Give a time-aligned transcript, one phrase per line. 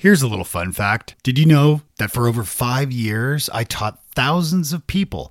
[0.00, 4.02] Here's a little fun fact Did you know that for over five years, I taught
[4.14, 5.30] thousands of people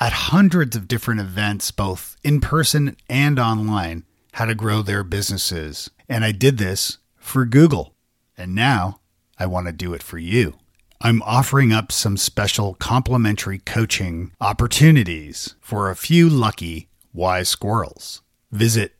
[0.00, 5.90] at hundreds of different events, both in person and online, how to grow their businesses?
[6.08, 7.92] And I did this for Google.
[8.38, 9.00] And now
[9.38, 10.54] I want to do it for you.
[11.02, 18.22] I'm offering up some special complimentary coaching opportunities for a few lucky wise squirrels.
[18.50, 18.94] Visit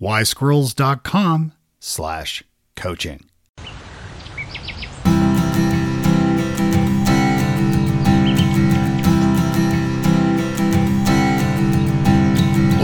[0.00, 2.44] wisesquirrels.com slash
[2.76, 3.24] coaching.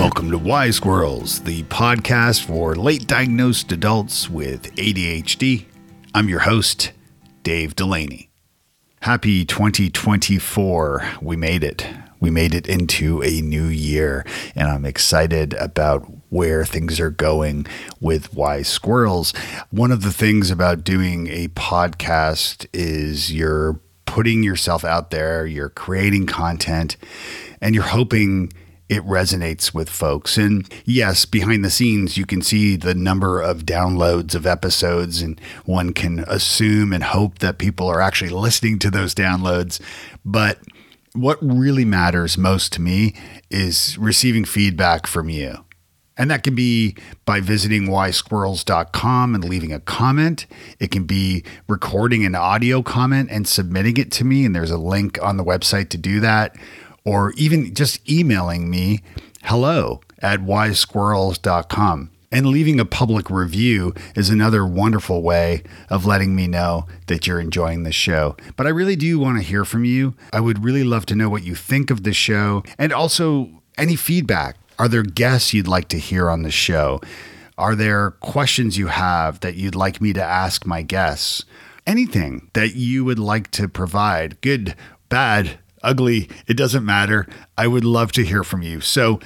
[0.01, 5.67] Welcome to Wise Squirrels, the podcast for late diagnosed adults with ADHD.
[6.15, 6.93] I'm your host,
[7.43, 8.31] Dave Delaney.
[9.03, 11.07] Happy 2024.
[11.21, 11.87] We made it.
[12.19, 14.25] We made it into a new year,
[14.55, 17.67] and I'm excited about where things are going
[18.01, 19.33] with Wise Squirrels.
[19.69, 25.69] One of the things about doing a podcast is you're putting yourself out there, you're
[25.69, 26.97] creating content,
[27.61, 28.51] and you're hoping
[28.91, 30.37] it resonates with folks.
[30.37, 35.41] And yes, behind the scenes, you can see the number of downloads of episodes, and
[35.65, 39.81] one can assume and hope that people are actually listening to those downloads.
[40.25, 40.59] But
[41.15, 43.15] what really matters most to me
[43.49, 45.65] is receiving feedback from you.
[46.17, 50.47] And that can be by visiting wisesquirrels.com and leaving a comment.
[50.81, 54.45] It can be recording an audio comment and submitting it to me.
[54.45, 56.57] And there's a link on the website to do that
[57.05, 59.01] or even just emailing me
[59.45, 62.11] hello at wisesquirrels.com.
[62.33, 67.41] And leaving a public review is another wonderful way of letting me know that you're
[67.41, 68.37] enjoying the show.
[68.57, 70.15] But I really do want to hear from you.
[70.33, 73.97] I would really love to know what you think of the show and also any
[73.97, 74.57] feedback.
[74.79, 77.01] Are there guests you'd like to hear on the show?
[77.59, 81.45] Are there questions you have that you'd like me to ask my guests?
[81.85, 84.77] Anything that you would like to provide, good,
[85.09, 87.27] bad, ugly, it doesn't matter.
[87.57, 88.81] I would love to hear from you.
[88.81, 89.21] So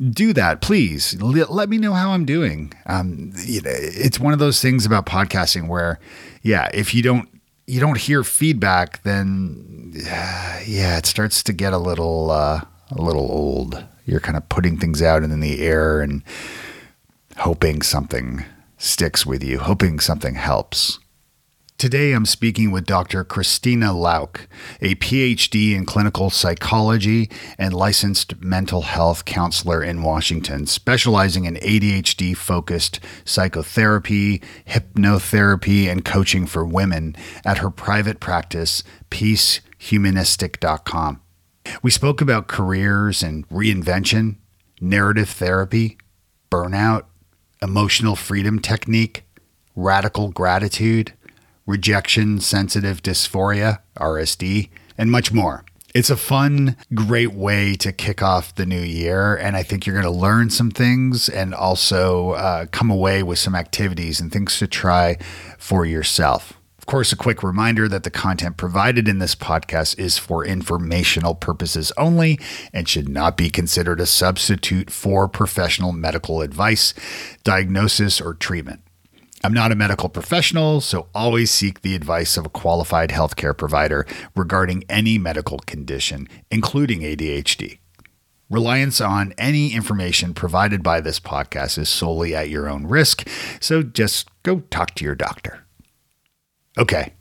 [0.00, 1.20] do that, please.
[1.20, 2.72] Let me know how I'm doing.
[2.86, 6.00] Um, it's one of those things about podcasting where,
[6.42, 7.28] yeah, if you don't
[7.66, 13.30] you don't hear feedback, then yeah, it starts to get a little uh, a little
[13.30, 13.84] old.
[14.06, 16.24] You're kind of putting things out in the air and
[17.36, 18.44] hoping something
[18.78, 20.98] sticks with you, hoping something helps.
[21.80, 23.24] Today, I'm speaking with Dr.
[23.24, 24.46] Cristina Louk,
[24.82, 32.36] a PhD in clinical psychology and licensed mental health counselor in Washington, specializing in ADHD
[32.36, 41.22] focused psychotherapy, hypnotherapy, and coaching for women at her private practice, peacehumanistic.com.
[41.82, 44.36] We spoke about careers and reinvention,
[44.82, 45.96] narrative therapy,
[46.50, 47.04] burnout,
[47.62, 49.24] emotional freedom technique,
[49.74, 51.14] radical gratitude
[51.66, 55.64] rejection sensitive dysphoria, RSD, and much more.
[55.92, 59.34] It's a fun, great way to kick off the new year.
[59.34, 63.40] And I think you're going to learn some things and also uh, come away with
[63.40, 65.18] some activities and things to try
[65.58, 66.52] for yourself.
[66.78, 71.34] Of course, a quick reminder that the content provided in this podcast is for informational
[71.34, 72.38] purposes only
[72.72, 76.94] and should not be considered a substitute for professional medical advice,
[77.42, 78.80] diagnosis, or treatment.
[79.42, 84.06] I'm not a medical professional, so always seek the advice of a qualified healthcare provider
[84.36, 87.78] regarding any medical condition, including ADHD.
[88.50, 93.26] Reliance on any information provided by this podcast is solely at your own risk,
[93.60, 95.64] so just go talk to your doctor.
[96.76, 97.14] Okay,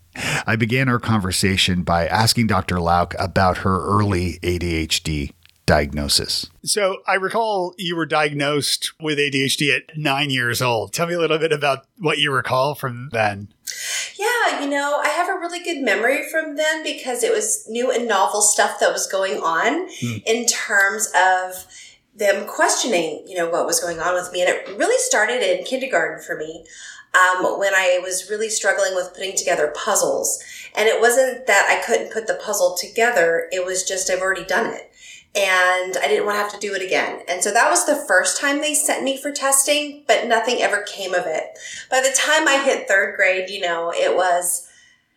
[0.46, 2.78] I began our conversation by asking Dr.
[2.78, 5.32] Louk about her early ADHD
[5.70, 6.50] diagnosis.
[6.64, 10.94] So I recall you were diagnosed with ADHD at nine years old.
[10.94, 13.50] Tell me a little bit about what you recall from then.
[14.18, 17.92] Yeah, you know, I have a really good memory from then because it was new
[17.92, 20.18] and novel stuff that was going on hmm.
[20.26, 21.68] in terms of
[22.16, 24.42] them questioning, you know, what was going on with me.
[24.42, 26.66] And it really started in kindergarten for me
[27.14, 30.44] um, when I was really struggling with putting together puzzles.
[30.76, 34.46] And it wasn't that I couldn't put the puzzle together, it was just I've already
[34.46, 34.89] done it
[35.36, 37.22] and I didn't want to have to do it again.
[37.28, 40.82] And so that was the first time they sent me for testing, but nothing ever
[40.82, 41.58] came of it.
[41.90, 44.68] By the time I hit third grade, you know, it was,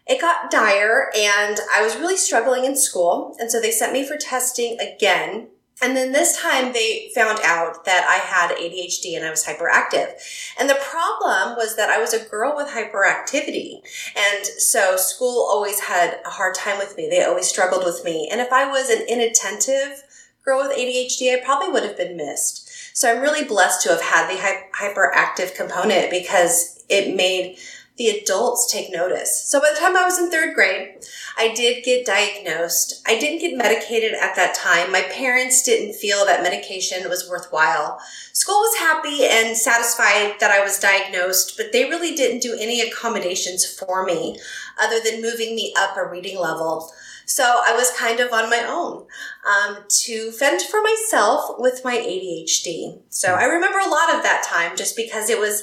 [0.06, 3.36] it got dire and I was really struggling in school.
[3.38, 5.48] And so they sent me for testing again.
[5.82, 10.14] And then this time they found out that I had ADHD and I was hyperactive.
[10.58, 13.80] And the problem was that I was a girl with hyperactivity.
[14.16, 17.08] And so school always had a hard time with me.
[17.10, 18.28] They always struggled with me.
[18.30, 20.04] And if I was an inattentive
[20.44, 22.68] girl with ADHD, I probably would have been missed.
[22.96, 24.40] So I'm really blessed to have had the
[24.76, 27.58] hyperactive component because it made
[27.96, 29.44] the adults take notice.
[29.46, 30.96] So by the time I was in third grade,
[31.36, 33.02] I did get diagnosed.
[33.06, 34.90] I didn't get medicated at that time.
[34.90, 38.00] My parents didn't feel that medication was worthwhile.
[38.32, 42.80] School was happy and satisfied that I was diagnosed, but they really didn't do any
[42.80, 44.38] accommodations for me
[44.80, 46.90] other than moving me up a reading level.
[47.26, 49.06] So I was kind of on my own
[49.46, 53.00] um, to fend for myself with my ADHD.
[53.10, 55.62] So I remember a lot of that time just because it was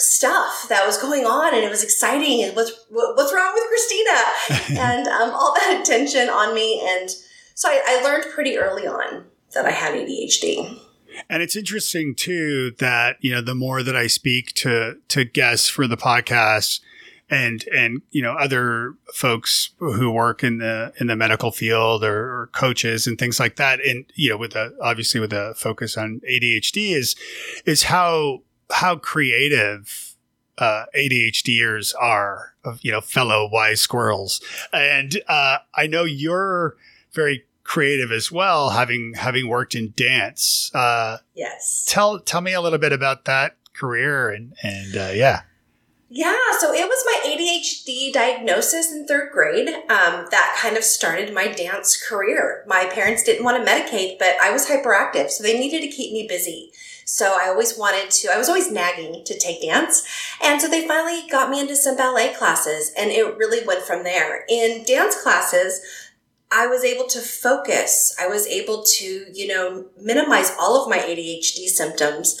[0.00, 4.80] stuff that was going on and it was exciting and what's what's wrong with Cristina
[4.80, 7.10] and um, all that attention on me and
[7.54, 10.80] so I, I learned pretty early on that I had ADHD.
[11.28, 15.68] And it's interesting too that you know the more that I speak to to guests
[15.68, 16.80] for the podcast
[17.28, 22.40] and and you know other folks who work in the in the medical field or,
[22.40, 25.96] or coaches and things like that and you know with a obviously with a focus
[25.96, 27.14] on ADHD is
[27.66, 30.16] is how how creative
[30.58, 34.40] uh, ADHDers are, of you know, fellow wise squirrels.
[34.72, 36.76] And uh, I know you're
[37.12, 40.70] very creative as well, having having worked in dance.
[40.74, 41.84] Uh, yes.
[41.88, 45.42] Tell tell me a little bit about that career and and uh, yeah.
[46.12, 51.32] Yeah, so it was my ADHD diagnosis in third grade um, that kind of started
[51.32, 52.64] my dance career.
[52.66, 56.12] My parents didn't want to medicate, but I was hyperactive, so they needed to keep
[56.12, 56.72] me busy.
[57.04, 60.06] So I always wanted to, I was always nagging to take dance.
[60.42, 64.04] And so they finally got me into some ballet classes and it really went from
[64.04, 64.44] there.
[64.48, 65.80] In dance classes,
[66.52, 68.14] I was able to focus.
[68.20, 72.40] I was able to, you know, minimize all of my ADHD symptoms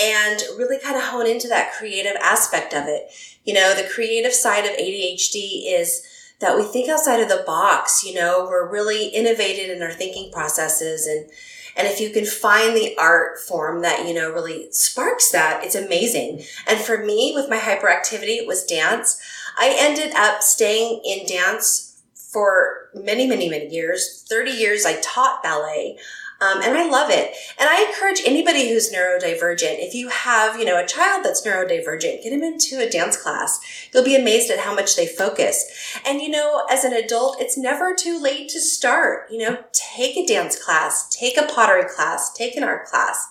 [0.00, 3.12] and really kind of hone into that creative aspect of it.
[3.44, 6.02] You know, the creative side of ADHD is
[6.40, 10.32] that we think outside of the box, you know, we're really innovative in our thinking
[10.32, 11.30] processes and
[11.76, 15.74] and if you can find the art form that, you know, really sparks that, it's
[15.74, 16.42] amazing.
[16.66, 19.20] And for me, with my hyperactivity, it was dance.
[19.58, 24.24] I ended up staying in dance for many, many, many years.
[24.28, 25.98] 30 years I taught ballet.
[26.42, 27.34] Um, and I love it.
[27.58, 32.22] And I encourage anybody who's neurodivergent, if you have, you know, a child that's neurodivergent,
[32.22, 33.60] get them into a dance class.
[33.92, 35.98] You'll be amazed at how much they focus.
[36.06, 39.30] And, you know, as an adult, it's never too late to start.
[39.30, 43.26] You know, take a dance class, take a pottery class, take an art class.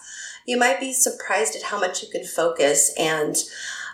[0.46, 3.36] You might be surprised at how much you can focus and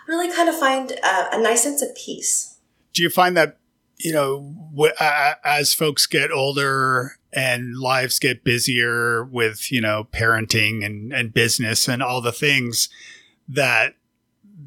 [0.06, 2.58] really kind of find a, a nice sense of peace.
[2.92, 3.58] Do you find that,
[3.98, 4.54] you know,
[5.44, 11.88] as folks get older and lives get busier with, you know, parenting and, and business
[11.88, 12.88] and all the things
[13.48, 13.94] that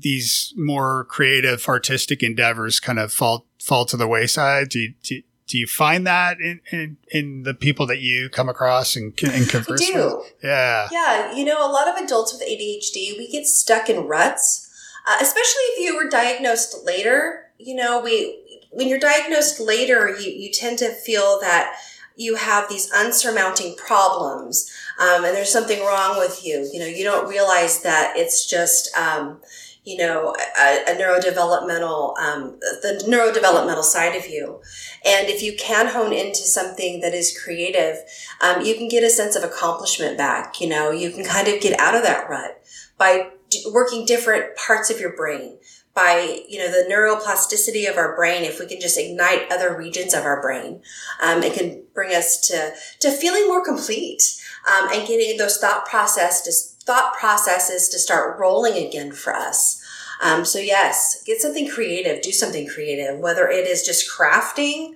[0.02, 4.70] these more creative artistic endeavors kind of fall fall to the wayside.
[4.70, 8.48] Do you, do, do you find that in, in, in, the people that you come
[8.48, 10.18] across and, and converse I do.
[10.18, 10.34] with?
[10.44, 10.88] Yeah.
[10.92, 11.36] Yeah.
[11.36, 14.70] You know, a lot of adults with ADHD, we get stuck in ruts,
[15.08, 17.48] uh, especially if you were diagnosed later.
[17.58, 18.39] You know, we,
[18.72, 21.76] when you're diagnosed later, you, you tend to feel that
[22.16, 24.70] you have these unsurmounting problems
[25.00, 26.70] um, and there's something wrong with you.
[26.72, 29.40] You know you don't realize that it's just um,
[29.86, 34.62] you know a, a neurodevelopmental um, the neurodevelopmental side of you.
[35.06, 38.00] And if you can hone into something that is creative
[38.42, 40.92] um, you can get a sense of accomplishment back you know.
[40.92, 42.62] You can kind of get out of that rut
[42.98, 43.30] by
[43.72, 45.58] working different parts of your brain
[46.00, 50.14] by you know the neuroplasticity of our brain if we can just ignite other regions
[50.14, 50.82] of our brain
[51.22, 54.22] um, it can bring us to to feeling more complete
[54.68, 59.84] um, and getting those thought process to, thought processes to start rolling again for us.
[60.22, 64.94] Um, so yes get something creative do something creative whether it is just crafting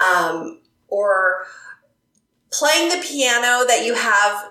[0.00, 1.46] um, or
[2.50, 4.50] playing the piano that you have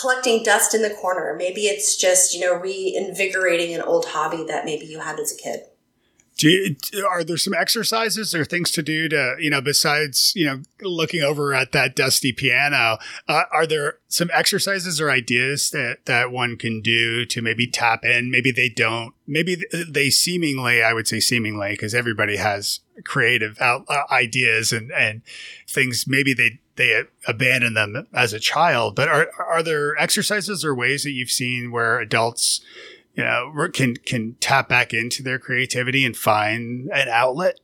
[0.00, 1.34] collecting dust in the corner.
[1.36, 5.36] Maybe it's just, you know, reinvigorating an old hobby that maybe you had as a
[5.36, 5.60] kid.
[6.36, 10.46] Do you, are there some exercises or things to do to, you know, besides, you
[10.46, 16.04] know, looking over at that dusty piano, uh, are there some exercises or ideas that,
[16.04, 18.30] that one can do to maybe tap in?
[18.30, 19.56] Maybe they don't, maybe
[19.88, 25.22] they seemingly, I would say seemingly, because everybody has creative out, uh, ideas and, and
[25.66, 26.04] things.
[26.06, 31.02] Maybe they, they abandon them as a child, but are, are there exercises or ways
[31.02, 32.62] that you've seen where adults,
[33.14, 37.60] you know, can can tap back into their creativity and find an outlet?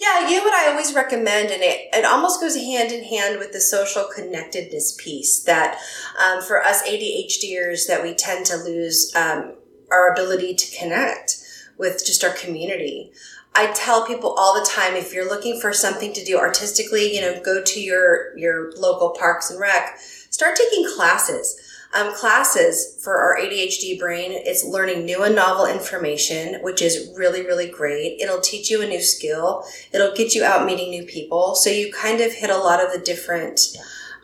[0.00, 3.40] Yeah, you know what I always recommend, and it, it almost goes hand in hand
[3.40, 5.76] with the social connectedness piece that
[6.24, 9.54] um, for us ADHDers that we tend to lose um,
[9.90, 11.38] our ability to connect
[11.78, 13.12] with just our community.
[13.58, 17.20] I tell people all the time if you're looking for something to do artistically, you
[17.20, 19.98] know, go to your your local parks and rec.
[20.30, 21.60] Start taking classes
[21.94, 24.30] um, classes for our ADHD brain.
[24.32, 28.20] It's learning new and novel information, which is really, really great.
[28.20, 29.64] It'll teach you a new skill.
[29.92, 31.54] It'll get you out meeting new people.
[31.54, 33.60] So you kind of hit a lot of the different,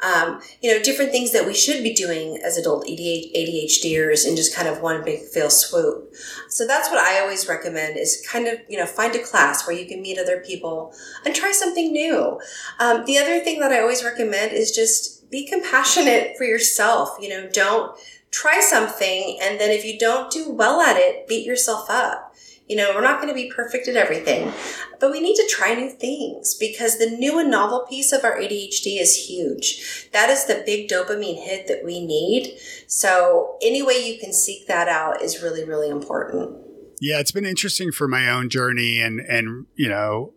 [0.05, 4.55] um, you know, different things that we should be doing as adult ADHDers in just
[4.55, 6.15] kind of one big fail swoop.
[6.49, 9.77] So that's what I always recommend is kind of, you know, find a class where
[9.77, 10.95] you can meet other people
[11.25, 12.39] and try something new.
[12.79, 17.17] Um, the other thing that I always recommend is just be compassionate for yourself.
[17.19, 17.99] You know, don't
[18.31, 22.34] try something and then if you don't do well at it, beat yourself up.
[22.69, 24.51] You know, we're not going to be perfect at everything,
[24.99, 28.39] but we need to try new things because the new and novel piece of our
[28.39, 30.09] ADHD is huge.
[30.13, 32.57] That is the big dopamine hit that we need.
[32.87, 36.57] So, any way you can seek that out is really, really important.
[37.01, 40.33] Yeah, it's been interesting for my own journey and, and, you know,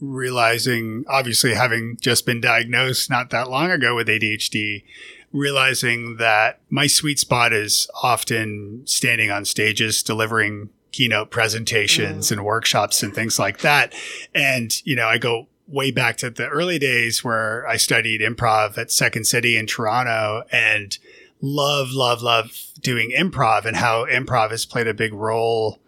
[0.00, 4.84] realizing, obviously, having just been diagnosed not that long ago with ADHD,
[5.32, 12.32] realizing that my sweet spot is often standing on stages, delivering keynote presentations mm.
[12.32, 13.92] and workshops and things like that.
[14.34, 18.78] And, you know, I go way back to the early days where I studied improv
[18.78, 20.96] at Second City in Toronto and
[21.40, 25.80] love, love, love doing improv and how improv has played a big role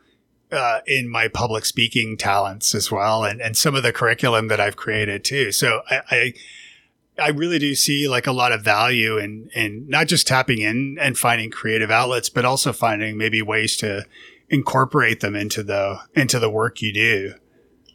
[0.51, 4.61] uh, in my public speaking talents as well, and and some of the curriculum that
[4.61, 5.51] I've created too.
[5.53, 6.35] So I, I
[7.19, 10.99] I really do see like a lot of value in in not just tapping in
[11.01, 14.05] and finding creative outlets, but also finding maybe ways to
[14.49, 17.35] incorporate them into the into the work you do.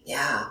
[0.06, 0.50] Yeah.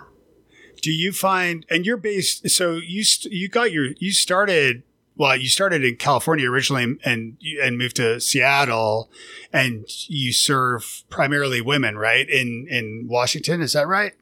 [0.81, 4.83] Do you find and you're based so you you got your you started
[5.15, 9.11] well, you started in California originally and and moved to Seattle,
[9.53, 12.27] and you serve primarily women, right?
[12.27, 14.13] In in Washington, is that right?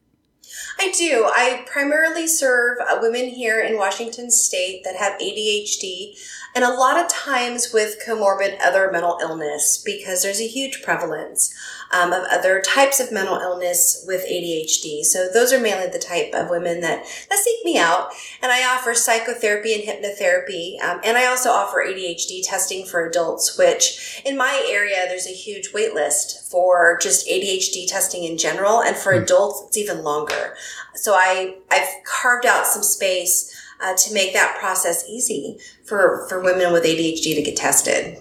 [0.78, 1.26] I do.
[1.26, 6.18] I primarily serve uh, women here in Washington State that have ADHD
[6.56, 11.54] and a lot of times with comorbid other mental illness because there's a huge prevalence
[11.92, 15.04] um, of other types of mental illness with ADHD.
[15.04, 18.10] So those are mainly the type of women that, that seek me out.
[18.42, 20.82] And I offer psychotherapy and hypnotherapy.
[20.84, 25.32] Um, and I also offer ADHD testing for adults, which in my area, there's a
[25.32, 28.82] huge wait list for just ADHD testing in general.
[28.82, 29.24] And for mm.
[29.24, 30.56] adults, it's even longer.
[30.96, 36.42] So I, I've carved out some space uh, to make that process easy for, for
[36.42, 38.18] women with ADHD to get tested.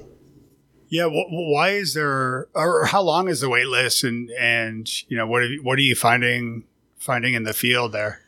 [0.90, 5.26] Yeah, why is there, or how long is the wait list, and and you know
[5.26, 6.64] what are, what are you finding
[6.96, 8.20] finding in the field there?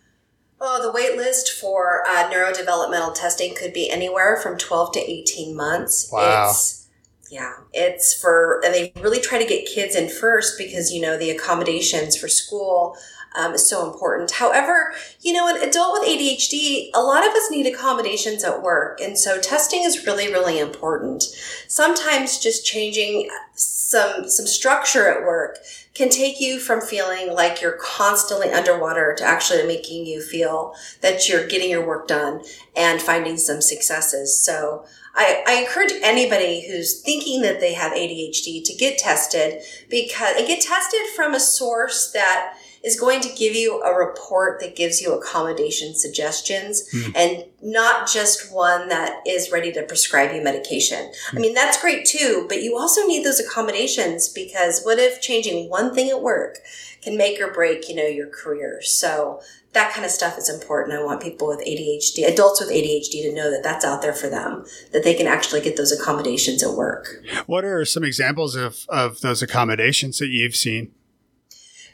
[0.60, 5.56] Oh, the wait list for uh, neurodevelopmental testing could be anywhere from twelve to eighteen
[5.56, 6.10] months.
[6.12, 6.50] Wow.
[6.50, 6.86] It's,
[7.30, 11.16] yeah, it's for, and they really try to get kids in first because you know
[11.16, 12.96] the accommodations for school
[13.36, 14.32] um, is so important.
[14.32, 19.00] However, you know, an adult with ADHD, a lot of us need accommodations at work.
[19.00, 21.24] And so testing is really, really important.
[21.68, 25.58] Sometimes just changing some, some structure at work
[25.94, 31.28] can take you from feeling like you're constantly underwater to actually making you feel that
[31.28, 32.42] you're getting your work done
[32.76, 34.40] and finding some successes.
[34.40, 40.36] So, I, I, encourage anybody who's thinking that they have ADHD to get tested because
[40.36, 44.74] and get tested from a source that is going to give you a report that
[44.74, 47.12] gives you accommodation suggestions mm.
[47.14, 50.98] and not just one that is ready to prescribe you medication.
[50.98, 51.12] Mm.
[51.12, 51.40] I hmm.
[51.40, 55.94] mean, that's great too, but you also need those accommodations because what if changing one
[55.94, 56.58] thing at work
[57.02, 58.80] can make or break, you know, your career?
[58.82, 59.40] So
[59.72, 60.98] that kind of stuff is important.
[60.98, 64.28] I want people with ADHD, adults with ADHD to know that that's out there for
[64.28, 67.22] them, that they can actually get those accommodations at work.
[67.46, 70.92] What are some examples of, of those accommodations that you've seen?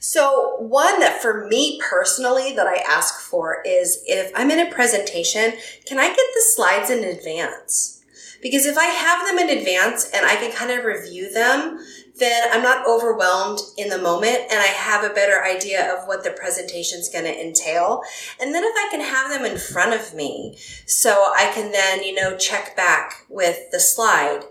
[0.00, 4.70] So, one that for me personally that I ask for is if I'm in a
[4.70, 5.52] presentation,
[5.84, 7.96] can I get the slides in advance?
[8.42, 11.78] Because if I have them in advance and I can kind of review them,
[12.18, 16.24] then I'm not overwhelmed in the moment and I have a better idea of what
[16.24, 18.02] the presentation is going to entail.
[18.40, 22.02] And then if I can have them in front of me, so I can then,
[22.02, 24.42] you know, check back with the slide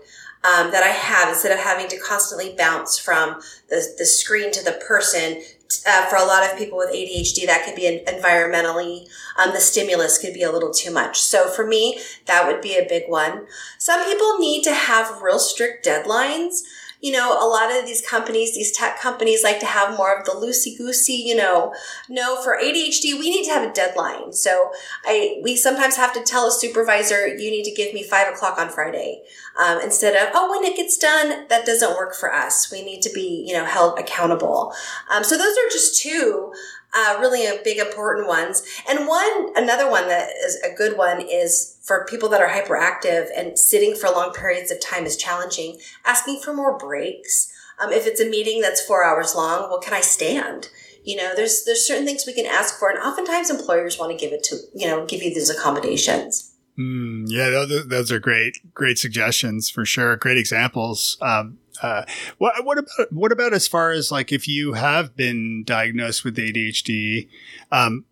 [0.46, 4.64] um, that I have instead of having to constantly bounce from the, the screen to
[4.64, 5.42] the person.
[5.84, 10.16] Uh, for a lot of people with ADHD, that could be environmentally, um, the stimulus
[10.16, 11.20] could be a little too much.
[11.20, 13.46] So for me, that would be a big one.
[13.76, 16.62] Some people need to have real strict deadlines
[17.00, 20.24] you know, a lot of these companies, these tech companies like to have more of
[20.24, 21.74] the loosey goosey, you know,
[22.08, 24.32] no, for ADHD, we need to have a deadline.
[24.32, 24.70] So
[25.04, 28.58] I, we sometimes have to tell a supervisor, you need to give me five o'clock
[28.58, 29.22] on Friday.
[29.62, 32.70] Um, instead of, oh, when it gets done, that doesn't work for us.
[32.70, 34.74] We need to be, you know, held accountable.
[35.10, 36.52] Um, so those are just two.
[36.96, 38.62] Uh, really a big important ones.
[38.88, 43.28] And one, another one that is a good one is for people that are hyperactive
[43.36, 47.52] and sitting for long periods of time is challenging, asking for more breaks.
[47.78, 50.70] Um, if it's a meeting that's four hours long, well, can I stand?
[51.04, 54.18] You know, there's there's certain things we can ask for, and oftentimes employers want to
[54.18, 56.52] give it to you know give you these accommodations.
[56.78, 60.16] Mm, yeah, those, those are great, great suggestions for sure.
[60.16, 61.16] Great examples.
[61.22, 62.04] Um, uh,
[62.38, 66.36] what what about what about as far as like if you have been diagnosed with
[66.36, 67.28] ADHD,
[67.72, 68.04] um,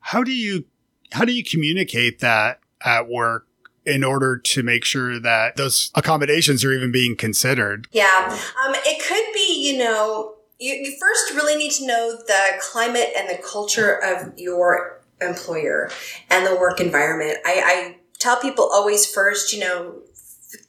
[0.00, 0.64] how do you
[1.12, 3.46] how do you communicate that at work
[3.86, 7.88] in order to make sure that those accommodations are even being considered?
[7.92, 8.28] Yeah,
[8.64, 13.08] um, it could be you know you, you first really need to know the climate
[13.16, 15.90] and the culture of your employer
[16.30, 17.38] and the work environment.
[17.44, 20.02] I, I tell people always first, you know,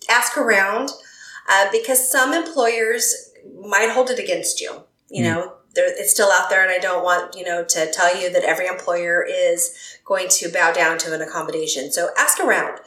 [0.09, 0.89] ask around
[1.49, 3.31] uh, because some employers
[3.65, 4.83] might hold it against you.
[5.09, 5.25] You mm.
[5.25, 8.43] know, it's still out there, and I don't want you know to tell you that
[8.43, 11.91] every employer is going to bow down to an accommodation.
[11.91, 12.79] So ask around.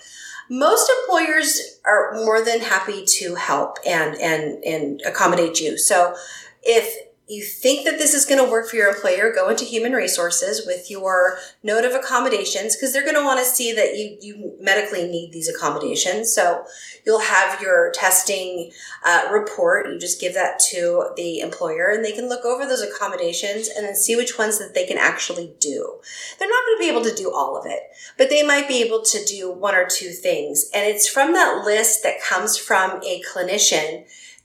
[0.51, 5.79] Most employers are more than happy to help and and and accommodate you.
[5.79, 6.15] So
[6.63, 9.93] if you think that this is going to work for your employer, go into human
[9.93, 14.19] resources with your note of accommodations because they're going to want to see that you,
[14.21, 16.35] you medically need these accommodations.
[16.35, 16.66] So
[17.07, 18.73] you'll have your testing
[19.07, 19.88] uh, report.
[19.88, 23.87] You just give that to the employer and they can look over those accommodations and
[23.87, 26.00] then see which ones that they can actually do.
[26.38, 27.81] They're not going to be able to do all of it,
[28.19, 30.69] but they might be able to do one or two things.
[30.75, 34.04] And it's from that list that comes from a clinician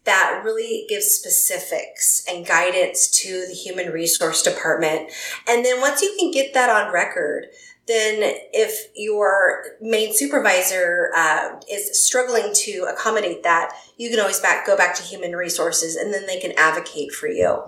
[0.10, 5.12] that really gives specifics and guidance to the human resource department.
[5.48, 7.46] And then once you can get that on record,
[7.88, 8.18] then
[8.52, 14.76] if your main supervisor uh, is struggling to accommodate that, you can always back go
[14.76, 17.64] back to human resources, and then they can advocate for you.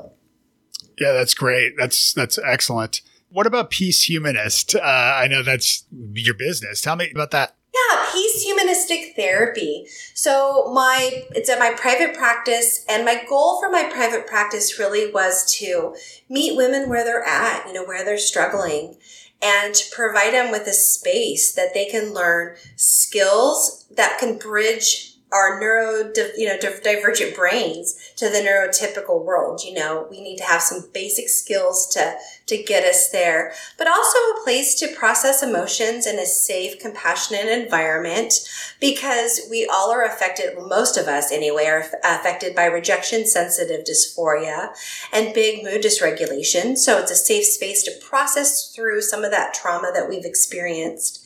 [1.00, 1.74] Yeah, that's great.
[1.78, 3.02] That's that's excellent.
[3.30, 4.76] What about Peace Humanist?
[4.76, 6.82] Uh, I know that's your business.
[6.82, 7.56] Tell me about that.
[7.90, 9.88] Yeah, peace humanistic therapy.
[10.14, 15.12] So my it's at my private practice and my goal for my private practice really
[15.12, 15.96] was to
[16.30, 18.98] meet women where they're at, you know, where they're struggling
[19.42, 25.11] and to provide them with a space that they can learn skills that can bridge
[25.31, 29.61] our neuro, you know, divergent brains to the neurotypical world.
[29.63, 32.15] You know, we need to have some basic skills to,
[32.48, 37.48] to get us there, but also a place to process emotions in a safe, compassionate
[37.48, 38.33] environment
[38.81, 44.75] because we all are affected, most of us anyway, are affected by rejection sensitive dysphoria
[45.13, 46.77] and big mood dysregulation.
[46.77, 51.20] So it's a safe space to process through some of that trauma that we've experienced.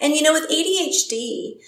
[0.00, 1.58] And you know, with ADHD,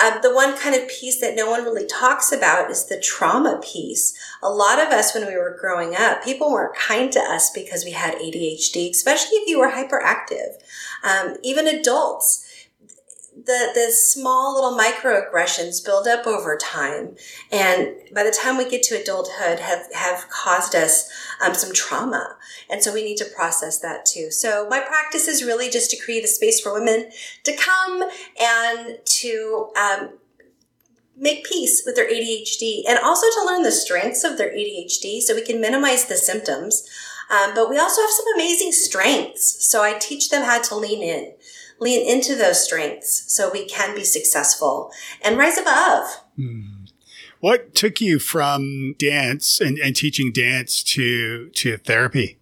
[0.00, 3.60] uh, the one kind of piece that no one really talks about is the trauma
[3.62, 4.14] piece.
[4.42, 7.84] A lot of us, when we were growing up, people weren't kind to us because
[7.84, 10.54] we had ADHD, especially if you were hyperactive.
[11.04, 12.46] Um, even adults
[13.46, 17.16] the the small little microaggressions build up over time,
[17.50, 21.08] and by the time we get to adulthood, have have caused us
[21.44, 22.36] um, some trauma,
[22.68, 24.30] and so we need to process that too.
[24.30, 27.10] So my practice is really just to create a space for women
[27.44, 28.02] to come
[28.40, 30.10] and to um,
[31.16, 35.34] make peace with their ADHD, and also to learn the strengths of their ADHD, so
[35.34, 36.88] we can minimize the symptoms.
[37.30, 41.00] Um, but we also have some amazing strengths, so I teach them how to lean
[41.00, 41.34] in
[41.80, 46.22] lean into those strengths so we can be successful and rise above.
[46.38, 46.90] Mm.
[47.40, 52.38] What took you from dance and, and teaching dance to to therapy?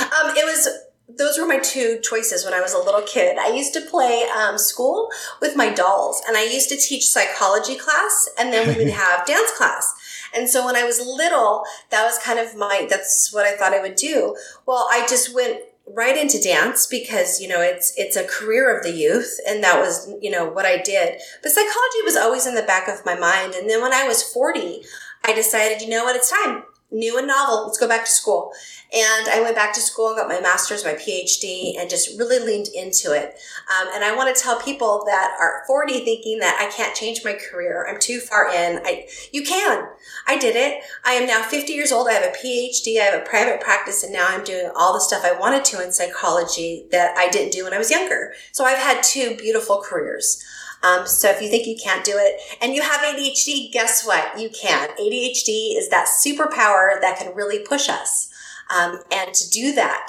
[0.00, 0.68] Um, it was
[1.08, 3.38] those were my two choices when I was a little kid.
[3.38, 7.76] I used to play um, school with my dolls, and I used to teach psychology
[7.76, 9.94] class, and then we would have dance class.
[10.34, 13.72] And so when I was little, that was kind of my, that's what I thought
[13.72, 14.36] I would do.
[14.66, 15.60] Well, I just went
[15.94, 19.80] right into dance because you know it's it's a career of the youth and that
[19.80, 23.14] was you know what I did but psychology was always in the back of my
[23.14, 24.82] mind and then when I was 40
[25.24, 27.66] I decided you know what it's time new and novel.
[27.66, 28.52] Let's go back to school.
[28.90, 32.38] And I went back to school and got my master's, my PhD, and just really
[32.38, 33.38] leaned into it.
[33.68, 37.20] Um, and I want to tell people that are 40 thinking that I can't change
[37.22, 37.86] my career.
[37.86, 38.80] I'm too far in.
[38.84, 39.86] I, you can.
[40.26, 40.82] I did it.
[41.04, 42.08] I am now 50 years old.
[42.08, 42.98] I have a PhD.
[42.98, 45.84] I have a private practice and now I'm doing all the stuff I wanted to
[45.84, 48.32] in psychology that I didn't do when I was younger.
[48.52, 50.42] So I've had two beautiful careers.
[50.82, 54.40] Um, so if you think you can't do it and you have ADHD, guess what?
[54.40, 54.88] You can.
[54.90, 58.30] ADHD is that superpower that can really push us.
[58.74, 60.08] Um, and to do that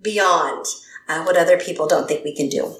[0.00, 0.64] beyond
[1.08, 2.76] uh, what other people don't think we can do.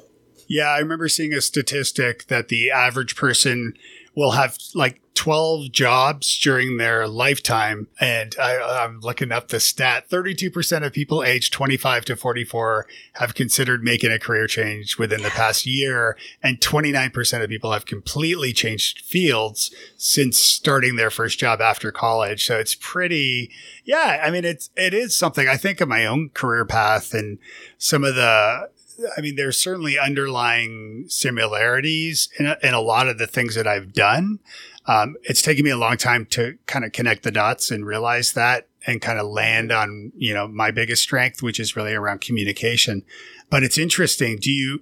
[0.48, 3.74] Yeah, I remember seeing a statistic that the average person
[4.14, 7.88] will have like 12 jobs during their lifetime.
[7.98, 13.34] And I, am looking up the stat 32% of people aged 25 to 44 have
[13.34, 16.16] considered making a career change within the past year.
[16.40, 22.46] And 29% of people have completely changed fields since starting their first job after college.
[22.46, 23.50] So it's pretty,
[23.84, 24.22] yeah.
[24.24, 27.40] I mean, it's, it is something I think of my own career path and
[27.76, 28.70] some of the,
[29.16, 33.66] I mean, there's certainly underlying similarities in a, in a lot of the things that
[33.66, 34.38] I've done.
[34.88, 38.32] Um, it's taken me a long time to kind of connect the dots and realize
[38.32, 42.22] that and kind of land on, you know, my biggest strength, which is really around
[42.22, 43.04] communication.
[43.50, 44.38] But it's interesting.
[44.38, 44.80] Do you,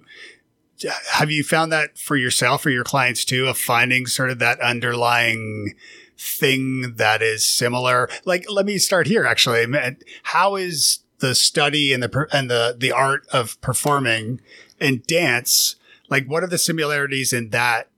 [1.11, 4.61] have you found that for yourself or your clients too, of finding sort of that
[4.61, 5.75] underlying
[6.17, 8.09] thing that is similar?
[8.23, 9.65] Like, let me start here actually.
[10.23, 14.39] How is the study and the, and the, the art of performing
[14.79, 15.75] and dance?
[16.09, 17.89] Like, what are the similarities in that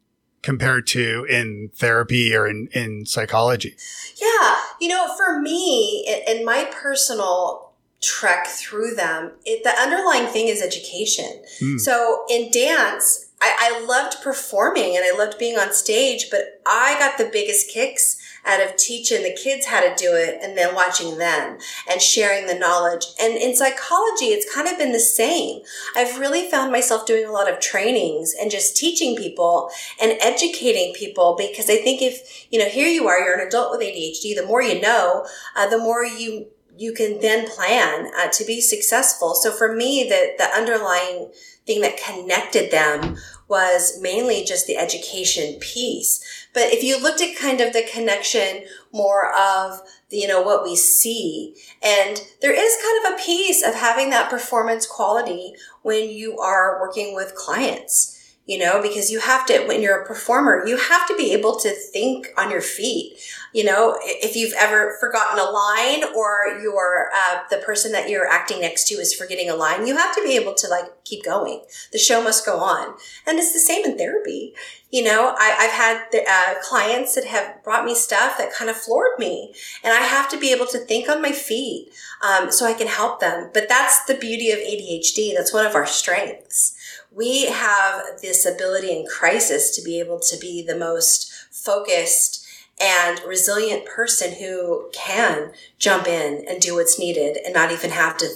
[0.41, 3.75] compared to in therapy or in, in psychology?
[4.21, 4.55] Yeah.
[4.79, 7.71] You know, for me, in my personal
[8.01, 11.43] trek through them, it, the underlying thing is education.
[11.61, 11.79] Mm.
[11.79, 16.97] So in dance, I, I loved performing and I loved being on stage, but I
[16.99, 20.75] got the biggest kicks out of teaching the kids how to do it and then
[20.75, 21.57] watching them
[21.89, 23.05] and sharing the knowledge.
[23.21, 25.61] And in psychology, it's kind of been the same.
[25.95, 29.69] I've really found myself doing a lot of trainings and just teaching people
[30.01, 33.71] and educating people because I think if, you know, here you are, you're an adult
[33.71, 35.25] with ADHD, the more you know,
[35.55, 36.47] uh, the more you
[36.77, 39.35] you can then plan uh, to be successful.
[39.35, 41.29] So for me, the the underlying
[41.67, 43.17] thing that connected them
[43.49, 46.47] was mainly just the education piece.
[46.53, 50.63] But if you looked at kind of the connection more of the, you know, what
[50.63, 56.09] we see, and there is kind of a piece of having that performance quality when
[56.09, 58.18] you are working with clients
[58.49, 61.55] you know, because you have to, when you're a performer, you have to be able
[61.57, 63.15] to think on your feet.
[63.53, 68.27] You know, if you've ever forgotten a line or you're, uh, the person that you're
[68.27, 71.23] acting next to is forgetting a line, you have to be able to like keep
[71.23, 71.61] going.
[71.91, 72.95] The show must go on.
[73.27, 74.55] And it's the same in therapy.
[74.89, 78.71] You know, I, have had the, uh, clients that have brought me stuff that kind
[78.71, 81.91] of floored me, and I have to be able to think on my feet
[82.27, 83.51] um, so I can help them.
[83.53, 85.35] But that's the beauty of ADHD.
[85.35, 86.75] That's one of our strengths
[87.11, 92.45] we have this ability in crisis to be able to be the most focused
[92.81, 98.17] and resilient person who can jump in and do what's needed and not even have
[98.17, 98.27] to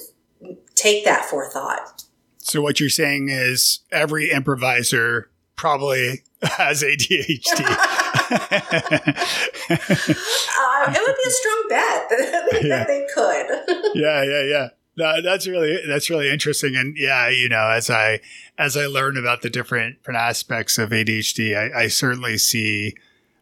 [0.75, 2.03] take that forethought.
[2.39, 7.63] So what you're saying is every improviser probably has ADHD.
[8.33, 8.43] uh,
[9.69, 12.83] it would be a strong bet that, yeah.
[12.85, 13.93] they could.
[13.95, 14.69] yeah, yeah, yeah.
[14.95, 18.19] No, that's really that's really interesting, and yeah, you know, as I
[18.57, 22.95] as I learn about the different, aspects of ADHD, I, I certainly see,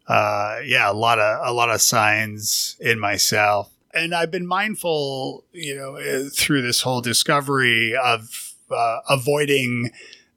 [0.08, 5.44] uh, yeah, a lot of a lot of signs in myself, and I've been mindful,
[5.52, 9.92] you know, uh, through this whole discovery of uh, avoiding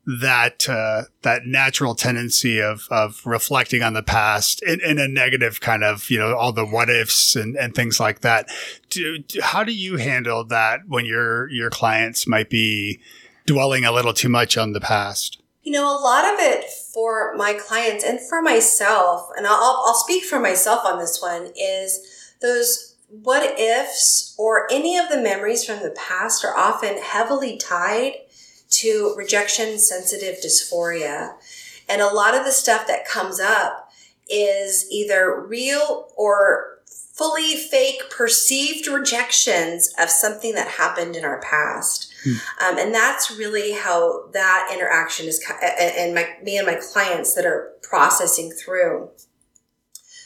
[0.06, 5.60] that uh, that natural tendency of of reflecting on the past in, in, a negative
[5.60, 8.48] kind of you know all the what ifs and, and things like that.
[8.90, 13.00] Do, how do you handle that when your your clients might be
[13.46, 15.40] dwelling a little too much on the past?
[15.62, 19.94] You know, a lot of it for my clients and for myself, and I'll I'll
[19.94, 25.64] speak for myself on this one is those what ifs or any of the memories
[25.64, 28.14] from the past are often heavily tied
[28.80, 31.34] to rejection sensitive dysphoria.
[31.88, 33.90] And a lot of the stuff that comes up
[34.28, 36.78] is either real or
[37.14, 42.12] fully fake perceived rejections of something that happened in our past.
[42.24, 42.32] Hmm.
[42.64, 45.44] Um, and that's really how that interaction is,
[45.78, 49.10] and my, me and my clients that are processing through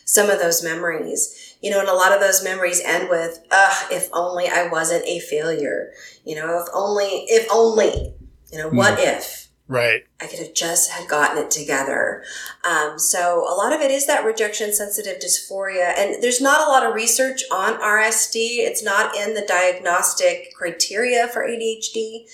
[0.04, 1.56] some of those memories.
[1.60, 5.04] You know, and a lot of those memories end with, ugh, if only I wasn't
[5.04, 5.90] a failure.
[6.24, 8.14] You know, if only, if only
[8.52, 9.16] you know, what mm.
[9.16, 9.48] if?
[9.68, 10.04] Right.
[10.18, 12.24] I could have just had gotten it together.
[12.64, 15.92] Um, so a lot of it is that rejection sensitive dysphoria.
[15.96, 18.60] And there's not a lot of research on RSD.
[18.60, 22.26] It's not in the diagnostic criteria for ADHD,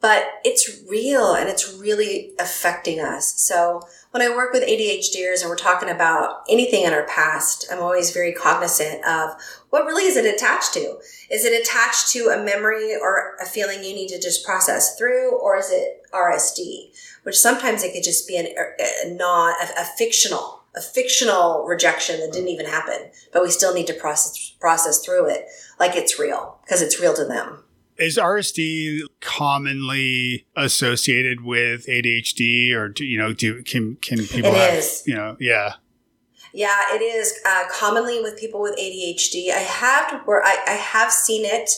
[0.00, 3.34] but it's real and it's really affecting us.
[3.40, 3.82] So
[4.18, 8.10] when I work with ADHDers and we're talking about anything in our past, I'm always
[8.10, 9.30] very cognizant of
[9.70, 10.98] what really is it attached to?
[11.30, 15.38] Is it attached to a memory or a feeling you need to just process through,
[15.38, 16.90] or is it RSD?
[17.22, 22.18] Which sometimes it could just be an, a non, a, a fictional, a fictional rejection
[22.18, 25.46] that didn't even happen, but we still need to process process through it
[25.78, 27.62] like it's real because it's real to them.
[27.98, 34.56] Is RSD commonly associated with ADHD, or do, you know, do can can people it
[34.56, 35.02] have is.
[35.06, 35.74] you know, yeah.
[36.52, 39.50] Yeah, it is uh, commonly with people with ADHD.
[39.50, 41.70] I have where I, I have seen it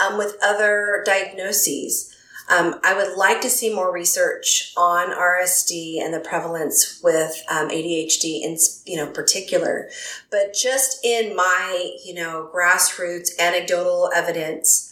[0.00, 2.12] um, with other diagnoses.
[2.48, 7.68] Um, I would like to see more research on RSD and the prevalence with um,
[7.70, 9.88] ADHD in you know particular,
[10.30, 14.85] but just in my you know grassroots anecdotal evidence,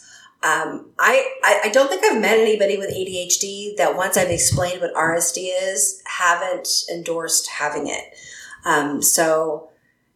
[0.45, 4.83] um, I, I, I don't think I've met anybody with ADHD that once I've explained
[4.83, 8.15] what RSD is haven't endorsed having it.
[8.67, 9.71] Um, so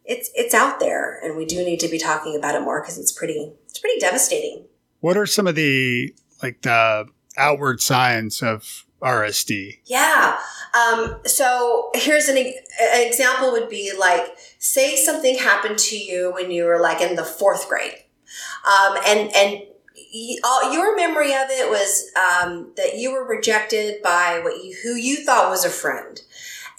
[0.05, 2.99] it's it's out there, and we do need to be talking about it more because
[2.99, 4.65] it's pretty it's pretty devastating.
[4.99, 6.13] What are some of the
[6.43, 9.79] like the outward signs of RSD?
[9.85, 10.37] Yeah.
[10.75, 16.51] Um, so here's an, an example would be like, say something happened to you when
[16.51, 17.95] you were like in the fourth grade.
[18.67, 19.63] Um, and, and
[20.11, 25.23] your memory of it was um, that you were rejected by what you, who you
[25.23, 26.21] thought was a friend.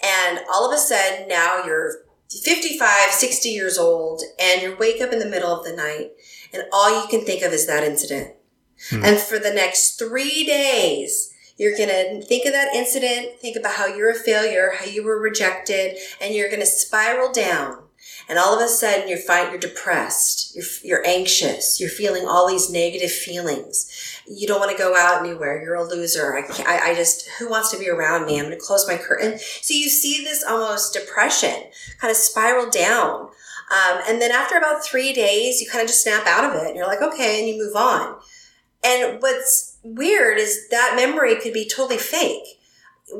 [0.03, 5.11] And all of a sudden now you're 55, 60 years old and you wake up
[5.11, 6.11] in the middle of the night
[6.53, 8.33] and all you can think of is that incident.
[8.89, 9.03] Hmm.
[9.03, 13.75] And for the next three days, you're going to think of that incident, think about
[13.75, 17.83] how you're a failure, how you were rejected, and you're going to spiral down.
[18.31, 22.47] And all of a sudden, you find you're depressed, you're, you're anxious, you're feeling all
[22.47, 23.91] these negative feelings.
[24.25, 25.61] You don't want to go out anywhere.
[25.61, 26.37] You're a loser.
[26.37, 28.39] I, I, I just, who wants to be around me?
[28.39, 29.37] I'm going to close my curtain.
[29.37, 33.23] So you see this almost depression kind of spiral down.
[33.69, 36.67] Um, and then after about three days, you kind of just snap out of it
[36.67, 38.15] and you're like, okay, and you move on.
[38.81, 42.61] And what's weird is that memory could be totally fake.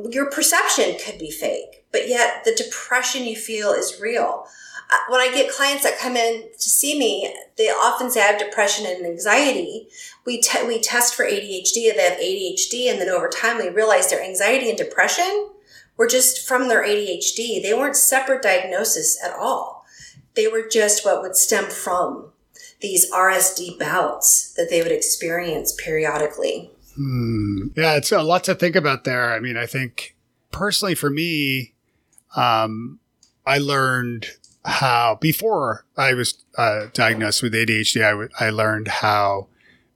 [0.08, 4.46] Your perception could be fake, but yet the depression you feel is real.
[5.08, 8.38] When I get clients that come in to see me, they often say I have
[8.38, 9.88] depression and anxiety.
[10.24, 12.90] We, te- we test for ADHD and they have ADHD.
[12.90, 15.50] And then over time, we realize their anxiety and depression
[15.96, 17.62] were just from their ADHD.
[17.62, 19.84] They weren't separate diagnosis at all.
[20.34, 22.32] They were just what would stem from
[22.80, 26.70] these RSD bouts that they would experience periodically.
[26.94, 27.68] Hmm.
[27.76, 29.32] Yeah, it's a lot to think about there.
[29.32, 30.16] I mean, I think
[30.50, 31.74] personally for me,
[32.36, 32.98] um,
[33.46, 34.26] I learned
[34.64, 39.48] how before I was uh, diagnosed with ADHD, I, w- I learned how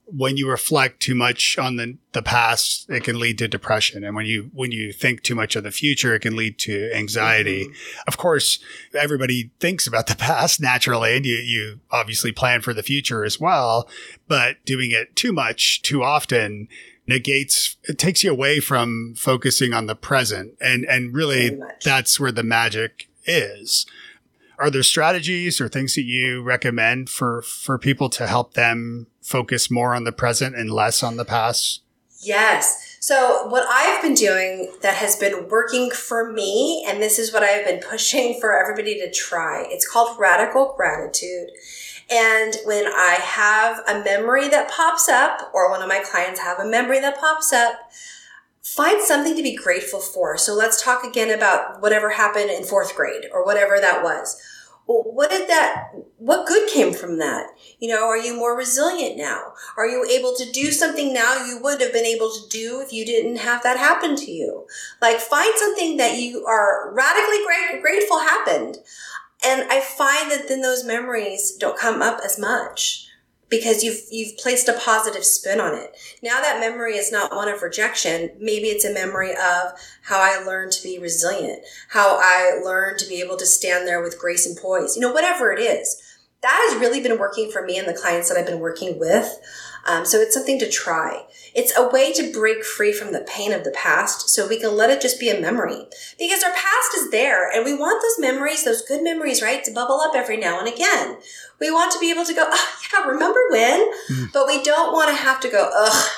[0.08, 4.04] when you reflect too much on the, the past, it can lead to depression.
[4.04, 6.92] And when you, when you think too much of the future, it can lead to
[6.92, 7.64] anxiety.
[7.64, 8.00] Mm-hmm.
[8.06, 8.60] Of course,
[8.94, 13.40] everybody thinks about the past naturally and you, you obviously plan for the future as
[13.40, 13.88] well.
[14.28, 16.68] But doing it too much, too often,
[17.08, 22.32] negates it takes you away from focusing on the present and and really that's where
[22.32, 23.86] the magic is
[24.58, 29.70] are there strategies or things that you recommend for for people to help them focus
[29.70, 31.82] more on the present and less on the past?
[32.20, 32.96] Yes.
[33.00, 37.42] So what I've been doing that has been working for me, and this is what
[37.42, 39.64] I've been pushing for everybody to try.
[39.68, 41.50] It's called radical gratitude.
[42.10, 46.58] And when I have a memory that pops up, or one of my clients have
[46.58, 47.90] a memory that pops up,
[48.74, 50.36] find something to be grateful for.
[50.36, 54.42] So let's talk again about whatever happened in fourth grade or whatever that was.
[54.88, 57.46] Well, what did that, what good came from that?
[57.78, 59.52] You know, are you more resilient now?
[59.76, 62.92] Are you able to do something now you would have been able to do if
[62.92, 64.66] you didn't have that happen to you?
[65.00, 68.78] Like find something that you are radically grateful happened.
[69.44, 73.05] And I find that then those memories don't come up as much
[73.48, 75.96] because you've you've placed a positive spin on it.
[76.22, 80.42] Now that memory is not one of rejection, maybe it's a memory of how I
[80.44, 84.46] learned to be resilient, how I learned to be able to stand there with grace
[84.46, 84.96] and poise.
[84.96, 86.02] You know, whatever it is.
[86.42, 89.26] That has really been working for me and the clients that I've been working with.
[89.86, 91.24] Um, so it's something to try.
[91.54, 94.76] It's a way to break free from the pain of the past so we can
[94.76, 95.86] let it just be a memory.
[96.18, 99.72] Because our past is there and we want those memories, those good memories, right, to
[99.72, 101.18] bubble up every now and again.
[101.60, 103.92] We want to be able to go, oh, yeah, remember when?
[104.10, 104.32] Mm.
[104.32, 106.10] But we don't want to have to go, ugh,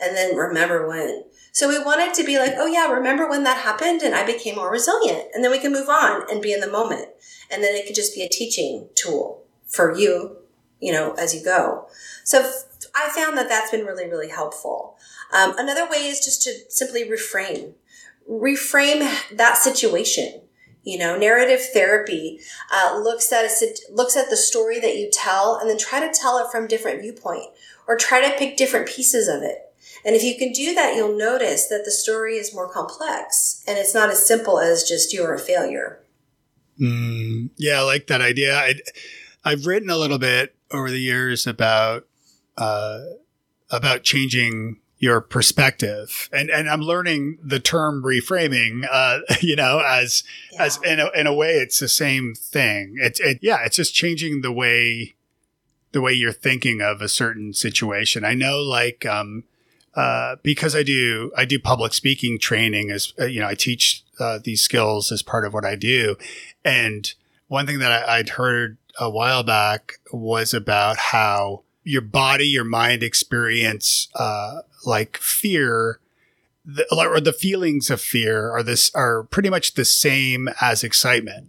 [0.00, 1.24] and then remember when.
[1.52, 4.24] So we want it to be like, oh, yeah, remember when that happened and I
[4.24, 5.28] became more resilient.
[5.34, 7.08] And then we can move on and be in the moment.
[7.50, 10.38] And then it could just be a teaching tool for you,
[10.80, 11.88] you know, as you go.
[12.24, 12.50] So
[12.94, 14.96] I found that that's been really, really helpful.
[15.32, 17.72] Um, another way is just to simply reframe,
[18.30, 20.42] reframe that situation.
[20.84, 22.40] You know, narrative therapy
[22.72, 26.12] uh, looks at a, looks at the story that you tell, and then try to
[26.12, 27.50] tell it from different viewpoint,
[27.86, 29.58] or try to pick different pieces of it.
[30.04, 33.78] And if you can do that, you'll notice that the story is more complex, and
[33.78, 36.02] it's not as simple as just you're a failure.
[36.80, 38.56] Mm, yeah, I like that idea.
[38.56, 38.74] i
[39.44, 42.06] I've written a little bit over the years about
[42.56, 43.00] uh,
[43.70, 46.28] about changing your perspective.
[46.32, 50.64] And and I'm learning the term reframing, uh, you know, as yeah.
[50.64, 52.96] as in a, in a way it's the same thing.
[52.98, 55.16] It's it, yeah, it's just changing the way
[55.90, 58.24] the way you're thinking of a certain situation.
[58.24, 59.44] I know like um
[59.94, 64.04] uh, because I do I do public speaking training as uh, you know I teach
[64.18, 66.16] uh, these skills as part of what I do,
[66.64, 67.12] and
[67.48, 72.64] one thing that I, I'd heard a while back was about how your body, your
[72.64, 76.00] mind experience uh, like fear,
[76.64, 81.48] the, or the feelings of fear are this are pretty much the same as excitement.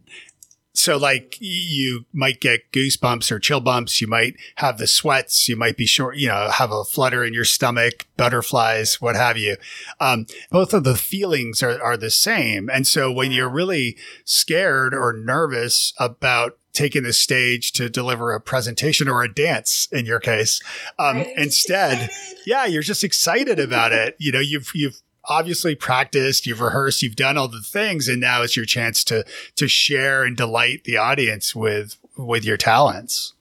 [0.76, 4.02] So like you might get goosebumps or chill bumps.
[4.02, 5.48] You might have the sweats.
[5.48, 9.38] You might be short, you know, have a flutter in your stomach, butterflies, what have
[9.38, 9.58] you.
[10.00, 12.72] Um, both of the feelings are, are the same.
[12.72, 18.42] And so when you're really scared or nervous about taking the stage to deliver a
[18.42, 20.62] presentation or a dance in your case.
[21.00, 22.10] Um, instead,
[22.46, 24.16] yeah, you're just excited about it.
[24.20, 28.42] You know, you've, you've, obviously practiced, you've rehearsed, you've done all the things, and now
[28.42, 33.34] it's your chance to to share and delight the audience with with your talents.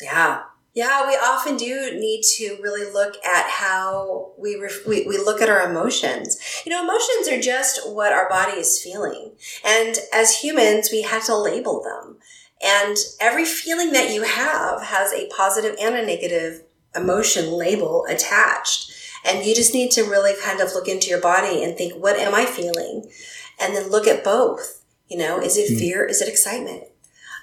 [0.00, 0.42] Yeah.
[0.74, 5.40] Yeah, we often do need to really look at how we, ref- we we look
[5.40, 6.38] at our emotions.
[6.66, 9.32] You know, emotions are just what our body is feeling,
[9.64, 12.18] and as humans, we have to label them.
[12.62, 16.62] And every feeling that you have has a positive and a negative
[16.94, 18.92] emotion label attached.
[19.24, 22.16] And you just need to really kind of look into your body and think, what
[22.16, 23.10] am I feeling?
[23.60, 24.82] And then look at both.
[25.08, 25.78] You know, is it hmm.
[25.78, 26.04] fear?
[26.04, 26.84] Is it excitement?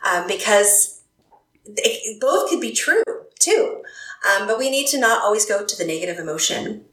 [0.06, 1.02] Um, because
[1.66, 3.04] it, both could be true
[3.40, 3.84] too.
[4.30, 6.86] Um, but we need to not always go to the negative emotion.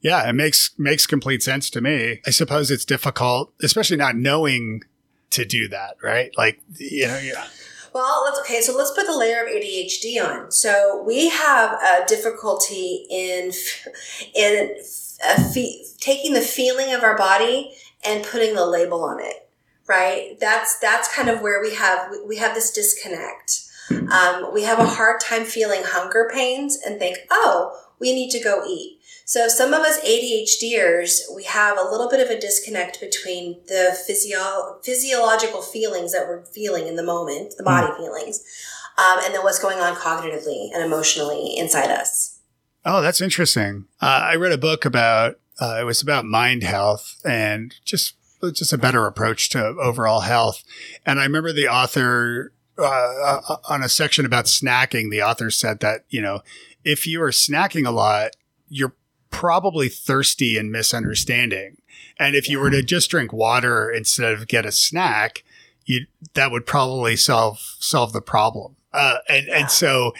[0.00, 2.20] Yeah, it makes makes complete sense to me.
[2.26, 4.82] I suppose it's difficult, especially not knowing
[5.30, 6.32] to do that, right?
[6.36, 7.46] Like, you know, yeah.
[7.92, 8.60] Well, let's okay.
[8.60, 10.50] So let's put the layer of ADHD on.
[10.50, 13.52] So we have a difficulty in
[14.34, 14.76] in
[15.98, 17.72] taking the feeling of our body
[18.04, 19.48] and putting the label on it.
[19.88, 20.38] Right.
[20.38, 23.62] That's that's kind of where we have we have this disconnect.
[23.90, 28.40] Um, we have a hard time feeling hunger pains and think, oh, we need to
[28.40, 28.95] go eat.
[29.28, 33.98] So some of us ADHDers, we have a little bit of a disconnect between the
[34.06, 37.96] physio- physiological feelings that we're feeling in the moment, the body mm.
[37.96, 38.44] feelings,
[38.96, 42.38] um, and then what's going on cognitively and emotionally inside us.
[42.84, 43.86] Oh, that's interesting.
[44.00, 48.14] Uh, I read a book about uh, it was about mind health and just
[48.52, 50.62] just a better approach to overall health.
[51.04, 55.10] And I remember the author uh, uh on a section about snacking.
[55.10, 56.42] The author said that you know
[56.84, 58.36] if you are snacking a lot,
[58.68, 58.94] you're
[59.36, 61.76] probably thirsty and misunderstanding.
[62.18, 65.44] And if you were to just drink water instead of get a snack,
[65.84, 68.76] you that would probably solve solve the problem.
[68.94, 70.14] Uh, and and so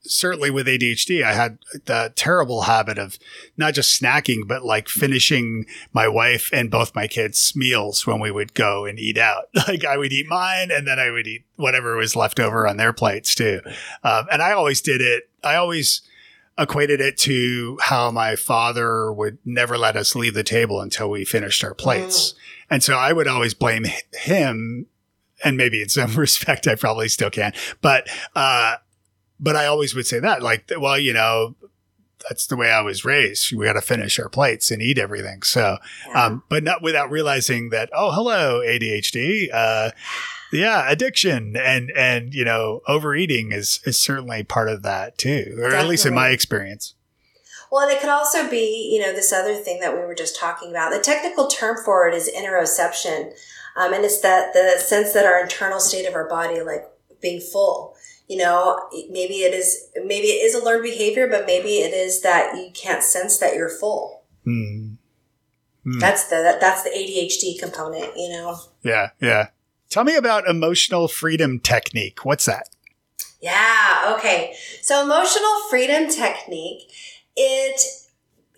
[0.00, 3.18] certainly with ADHD, I had the terrible habit of
[3.58, 8.30] not just snacking, but like finishing my wife and both my kids' meals when we
[8.30, 9.44] would go and eat out.
[9.68, 12.78] Like I would eat mine and then I would eat whatever was left over on
[12.78, 13.60] their plates too.
[14.02, 15.28] Um, and I always did it.
[15.44, 16.00] I always
[16.58, 21.24] equated it to how my father would never let us leave the table until we
[21.24, 22.32] finished our plates.
[22.32, 22.36] Mm.
[22.70, 24.86] And so I would always blame him.
[25.44, 28.76] And maybe in some respect, I probably still can, but, uh,
[29.40, 31.56] but I always would say that like, well, you know,
[32.28, 33.52] that's the way I was raised.
[33.52, 35.42] We got to finish our plates and eat everything.
[35.42, 35.78] So,
[36.14, 39.48] um, but not without realizing that, oh, hello, ADHD.
[39.52, 39.90] Uh,
[40.52, 45.62] yeah, addiction and and you know overeating is is certainly part of that too, or
[45.62, 45.78] Definitely.
[45.78, 46.94] at least in my experience.
[47.70, 50.38] Well, and it could also be you know this other thing that we were just
[50.38, 50.92] talking about.
[50.92, 53.32] The technical term for it is interoception,
[53.76, 56.86] um, and it's that the sense that our internal state of our body, like
[57.20, 57.94] being full.
[58.28, 62.22] You know, maybe it is maybe it is a learned behavior, but maybe it is
[62.22, 64.22] that you can't sense that you're full.
[64.44, 64.94] Hmm.
[65.84, 65.98] Hmm.
[65.98, 68.58] That's the that, that's the ADHD component, you know.
[68.82, 69.48] Yeah, yeah.
[69.92, 72.24] Tell me about emotional freedom technique.
[72.24, 72.70] What's that?
[73.42, 74.54] Yeah, okay.
[74.80, 76.90] So emotional freedom technique,
[77.36, 77.82] it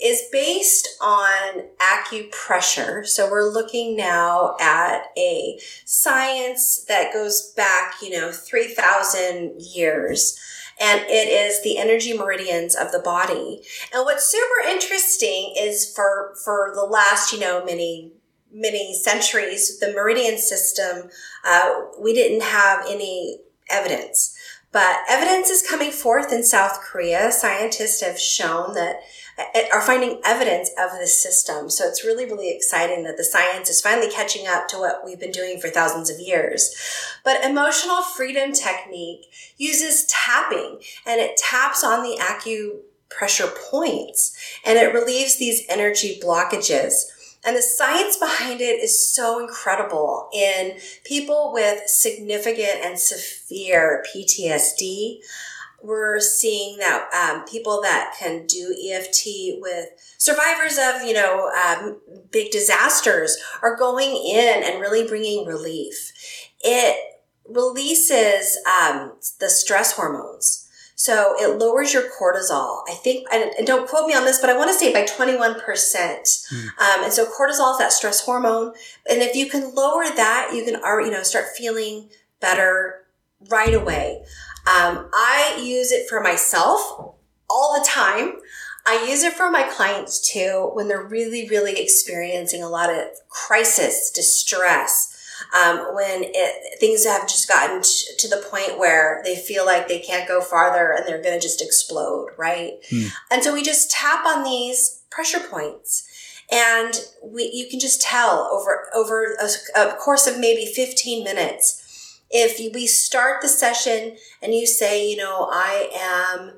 [0.01, 3.05] is based on acupressure.
[3.05, 10.39] So we're looking now at a science that goes back, you know, 3000 years
[10.81, 13.61] and it is the energy meridians of the body.
[13.93, 18.13] And what's super interesting is for for the last, you know, many
[18.55, 21.11] many centuries, the meridian system,
[21.45, 24.37] uh, we didn't have any evidence.
[24.73, 27.31] But evidence is coming forth in South Korea.
[27.31, 29.01] Scientists have shown that
[29.39, 31.71] uh, are finding evidence of this system.
[31.71, 35.21] So it's really, really exciting that the science is finally catching up to what we've
[35.21, 36.75] been doing for thousands of years.
[37.25, 39.27] But emotional freedom technique
[39.57, 42.81] uses tapping and it taps on the acupuncture
[43.15, 47.05] pressure points and it relieves these energy blockages.
[47.45, 55.19] And the science behind it is so incredible in people with significant and severe PTSD.
[55.83, 62.01] We're seeing that um, people that can do EFT with survivors of, you know, um,
[62.31, 66.13] big disasters are going in and really bringing relief.
[66.61, 66.97] It
[67.47, 70.64] releases um, the stress hormones.
[71.05, 72.81] So it lowers your cortisol.
[72.89, 75.61] I think, and don't quote me on this, but I want to say by 21%.
[75.61, 76.65] Mm.
[76.65, 78.73] Um, and so cortisol is that stress hormone.
[79.07, 82.09] And if you can lower that, you can, you know, start feeling
[82.41, 83.05] better
[83.51, 84.23] right away.
[84.67, 86.81] Um, I use it for myself
[87.51, 88.37] all the time.
[88.87, 93.09] I use it for my clients too when they're really, really experiencing a lot of
[93.29, 95.14] crisis, distress
[95.55, 99.89] um, when it, things have just gotten t- to the point where they feel like
[99.89, 102.75] they can't go farther and they're going to just explode, right?
[102.91, 103.07] Hmm.
[103.31, 106.09] And so we just tap on these pressure points
[106.51, 112.21] and we, you can just tell over over a, a course of maybe 15 minutes
[112.31, 116.49] if we start the session and you say you know i am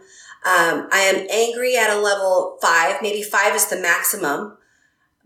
[0.45, 4.57] um, i am angry at a level five maybe five is the maximum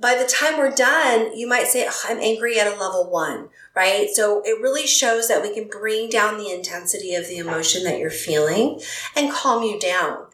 [0.01, 3.51] by the time we're done, you might say, oh, I'm angry at a level one,
[3.77, 4.09] right?
[4.11, 7.99] So it really shows that we can bring down the intensity of the emotion that
[7.99, 8.81] you're feeling
[9.15, 10.27] and calm you down.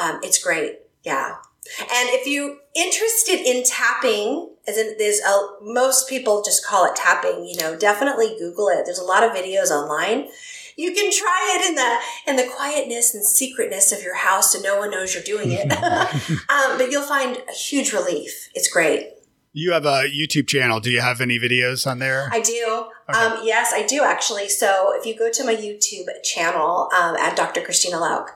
[0.00, 0.78] Um, it's great.
[1.02, 1.36] Yeah.
[1.80, 6.96] And if you're interested in tapping, as in there's a, most people just call it
[6.96, 8.84] tapping, you know, definitely Google it.
[8.84, 10.28] There's a lot of videos online
[10.78, 11.98] you can try it in the
[12.30, 15.68] in the quietness and secretness of your house and no one knows you're doing it.
[16.48, 18.48] Um, but you'll find a huge relief.
[18.54, 19.10] It's great.
[19.52, 20.78] You have a youtube channel.
[20.80, 22.28] Do you have any videos on there?
[22.32, 22.86] I do.
[23.08, 23.18] Okay.
[23.18, 24.48] um, yes i do actually.
[24.48, 28.28] So if you go to my youtube channel um, at dr Cristina Louk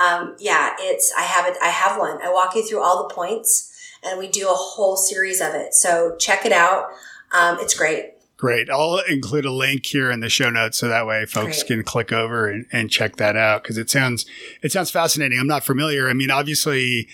[0.00, 2.20] um, yeah it's i have it i have one.
[2.22, 3.72] I walk you through all the points
[4.04, 5.72] and we do a whole series of it.
[5.74, 6.88] So check it out.
[7.32, 8.68] Um, it's great Great.
[8.68, 11.66] I'll include a link here in the show notes so that way folks Great.
[11.68, 14.26] can click over and, and check that out because it sounds
[14.62, 15.38] it sounds fascinating.
[15.38, 16.08] I'm not familiar.
[16.10, 17.08] I mean, obviously,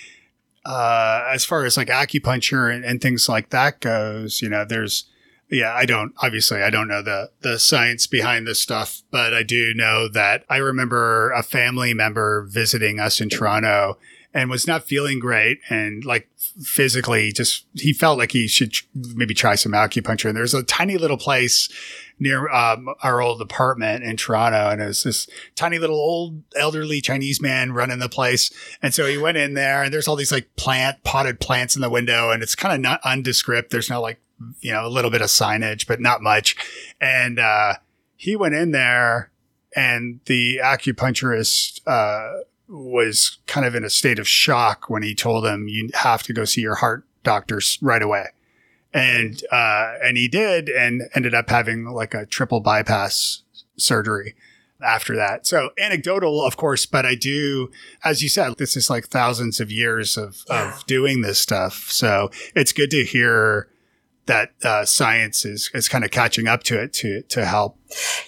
[0.64, 5.05] uh, as far as like acupuncture and, and things like that goes, you know, there's
[5.49, 9.45] yeah, I don't obviously I don't know the the science behind this stuff, but I
[9.45, 13.97] do know that I remember a family member visiting us in Toronto
[14.35, 15.59] and was not feeling great.
[15.68, 16.28] And like
[16.62, 20.28] physically just he felt like he should maybe try some acupuncture.
[20.28, 21.68] And there's a tiny little place
[22.18, 24.70] near um, our old apartment in Toronto.
[24.70, 28.51] And it was this tiny little old elderly Chinese man running the place.
[28.80, 31.83] And so he went in there and there's all these like plant potted plants in
[31.83, 32.30] the window.
[32.30, 33.70] And it's kind of not undescript.
[33.70, 34.20] There's no like
[34.61, 36.57] you know a little bit of signage but not much.
[37.01, 37.74] And uh,
[38.16, 39.30] he went in there
[39.74, 42.43] and the acupuncturist uh,
[42.73, 46.33] was kind of in a state of shock when he told him you have to
[46.33, 48.27] go see your heart doctors right away.
[48.95, 53.43] And, uh, and he did and ended up having like a triple bypass
[53.77, 54.35] surgery
[54.83, 55.47] after that.
[55.47, 57.70] So anecdotal, of course, but I do,
[58.05, 60.75] as you said, this is like thousands of years of, yeah.
[60.75, 61.91] of doing this stuff.
[61.91, 63.68] So it's good to hear
[64.27, 67.79] that uh, science is, is kind of catching up to it to to help.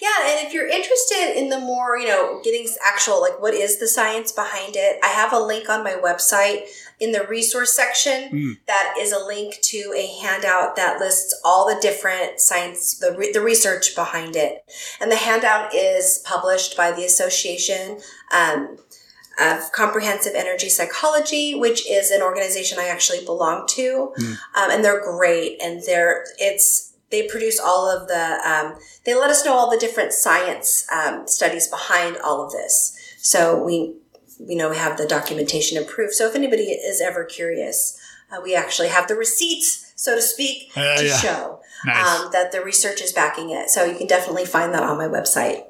[0.01, 3.79] Yeah, and if you're interested in the more, you know, getting actual like what is
[3.79, 6.65] the science behind it, I have a link on my website
[6.99, 8.53] in the resource section mm.
[8.67, 13.31] that is a link to a handout that lists all the different science the re-
[13.31, 14.63] the research behind it.
[15.01, 17.99] And the handout is published by the association
[18.31, 18.77] um,
[19.39, 24.37] of Comprehensive Energy Psychology, which is an organization I actually belong to, mm.
[24.55, 25.61] um, and they're great.
[25.61, 29.77] And they're it's they produce all of the um, they let us know all the
[29.77, 32.97] different science um, studies behind all of this.
[33.17, 33.95] So we
[34.39, 36.13] you know we have the documentation and proof.
[36.13, 37.99] So if anybody is ever curious,
[38.31, 41.17] uh, we actually have the receipts, so to speak, uh, to yeah.
[41.17, 42.19] show nice.
[42.19, 43.69] Um, that the research is backing it.
[43.69, 45.65] So you can definitely find that on my website.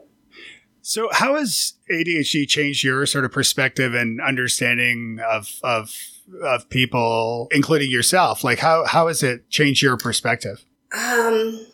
[0.88, 5.98] So, how has ADHD changed your sort of perspective and understanding of of
[6.44, 8.44] of people, including yourself?
[8.44, 10.64] Like, how how has it changed your perspective?
[10.94, 11.66] Um,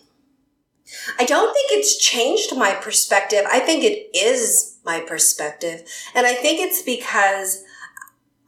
[1.19, 3.43] I don't think it's changed my perspective.
[3.51, 5.83] I think it is my perspective,
[6.15, 7.65] and I think it's because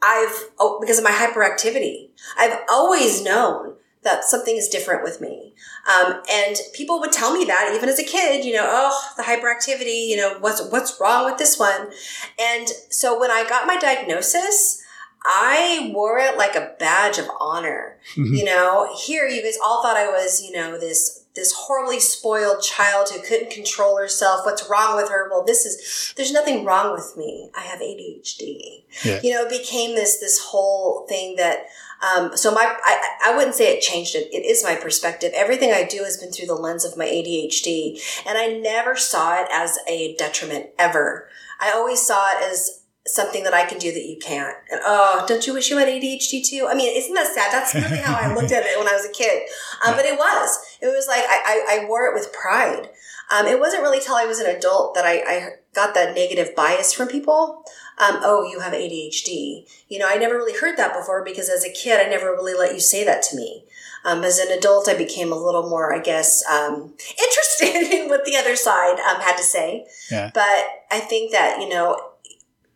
[0.00, 2.08] I've oh, because of my hyperactivity.
[2.38, 3.74] I've always known
[4.04, 5.54] that something is different with me.
[5.88, 9.22] Um, and people would tell me that even as a kid, you know, oh, the
[9.22, 11.90] hyperactivity, you know, what's, what's wrong with this one?
[12.38, 14.82] And so when I got my diagnosis,
[15.24, 17.98] I wore it like a badge of honor.
[18.14, 18.36] Mhm.
[18.36, 22.62] You know, here you guys all thought I was, you know, this this horribly spoiled
[22.62, 24.46] child who couldn't control herself.
[24.46, 25.28] What's wrong with her?
[25.30, 27.50] Well, this is there's nothing wrong with me.
[27.56, 28.84] I have ADHD.
[29.02, 29.20] Yeah.
[29.22, 31.66] You know, it became this this whole thing that
[32.02, 34.28] um, so my I, I wouldn't say it changed it.
[34.32, 35.32] It is my perspective.
[35.34, 39.40] Everything I do has been through the lens of my ADHD, and I never saw
[39.40, 41.28] it as a detriment ever.
[41.60, 44.56] I always saw it as something that I can do that you can't.
[44.70, 46.66] And oh, don't you wish you had ADHD too?
[46.70, 47.52] I mean, isn't that sad?
[47.52, 49.42] That's really how I looked at it when I was a kid.
[49.86, 50.78] Um, but it was.
[50.80, 52.88] It was like I, I, I wore it with pride.
[53.30, 56.54] Um, it wasn't really till I was an adult that I, I got that negative
[56.54, 57.64] bias from people.
[57.96, 59.66] Um, oh, you have ADHD.
[59.88, 62.54] You know, I never really heard that before because as a kid, I never really
[62.54, 63.64] let you say that to me.
[64.04, 68.24] Um, as an adult, I became a little more, I guess, um, interested in what
[68.24, 69.86] the other side um, had to say.
[70.10, 70.30] Yeah.
[70.34, 72.12] But I think that, you know,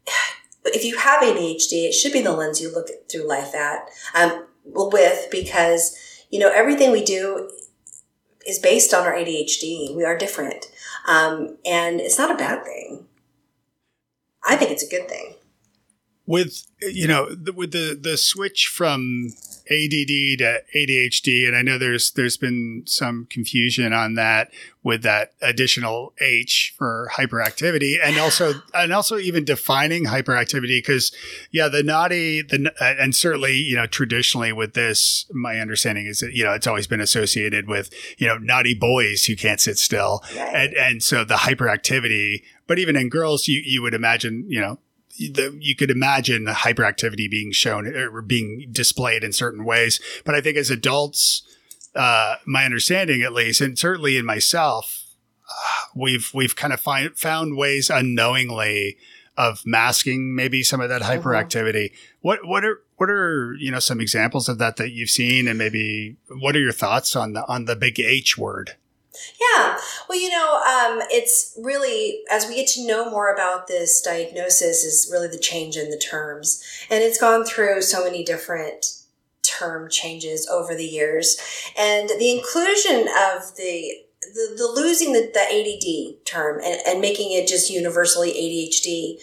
[0.64, 4.46] if you have ADHD, it should be the lens you look through life at, um,
[4.64, 7.50] with, because, you know, everything we do
[8.46, 9.94] is based on our ADHD.
[9.94, 10.70] We are different.
[11.06, 13.06] Um, and it's not a bad thing.
[14.48, 15.34] I think it's a good thing.
[16.28, 19.30] With you know the, with the the switch from
[19.70, 24.50] ADD to ADHD, and I know there's there's been some confusion on that
[24.82, 31.12] with that additional H for hyperactivity, and also and also even defining hyperactivity because
[31.50, 36.20] yeah, the naughty the uh, and certainly you know traditionally with this, my understanding is
[36.20, 39.78] that you know it's always been associated with you know naughty boys who can't sit
[39.78, 42.42] still, and and so the hyperactivity.
[42.66, 44.78] But even in girls, you you would imagine you know
[45.18, 50.00] the, you could imagine the hyperactivity being shown or being displayed in certain ways.
[50.24, 51.42] But I think as adults,
[51.94, 55.06] uh, my understanding at least, and certainly in myself,
[55.50, 58.96] uh, we've we've kind of find, found ways unknowingly
[59.36, 61.22] of masking maybe some of that Mhm.
[61.22, 61.92] hyperactivity.
[62.20, 65.56] What what are what are you know some examples of that that you've seen, and
[65.58, 68.76] maybe what are your thoughts on the on the big H word?
[69.40, 69.78] Yeah.
[70.08, 74.84] Well, you know, um, it's really, as we get to know more about this diagnosis,
[74.84, 76.62] is really the change in the terms.
[76.90, 78.86] And it's gone through so many different
[79.42, 81.38] term changes over the years.
[81.78, 87.32] And the inclusion of the the, the losing the, the ADD term and, and making
[87.32, 89.14] it just universally ADHD,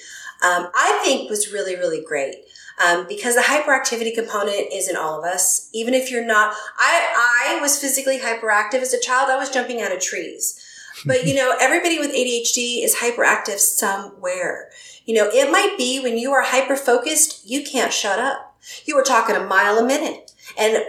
[0.43, 2.36] um, I think was really, really great.
[2.84, 5.69] Um, because the hyperactivity component is in all of us.
[5.73, 9.30] Even if you're not, I, I was physically hyperactive as a child.
[9.30, 10.61] I was jumping out of trees.
[11.05, 14.69] But you know, everybody with ADHD is hyperactive somewhere.
[15.05, 18.57] You know, it might be when you are hyper focused, you can't shut up.
[18.86, 20.32] You are talking a mile a minute.
[20.57, 20.84] And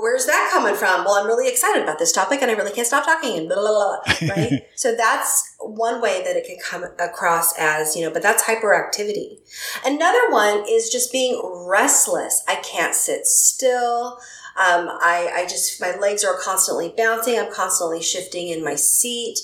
[0.00, 1.04] where's that coming from?
[1.04, 3.56] Well, I'm really excited about this topic and I really can't stop talking and blah,
[3.56, 4.62] blah, blah, blah, right?
[4.74, 9.38] so that's one way that it can come across as, you know, but that's hyperactivity.
[9.84, 12.42] Another one is just being restless.
[12.48, 14.18] I can't sit still.
[14.56, 17.38] Um, I, I just, my legs are constantly bouncing.
[17.38, 19.40] I'm constantly shifting in my seat.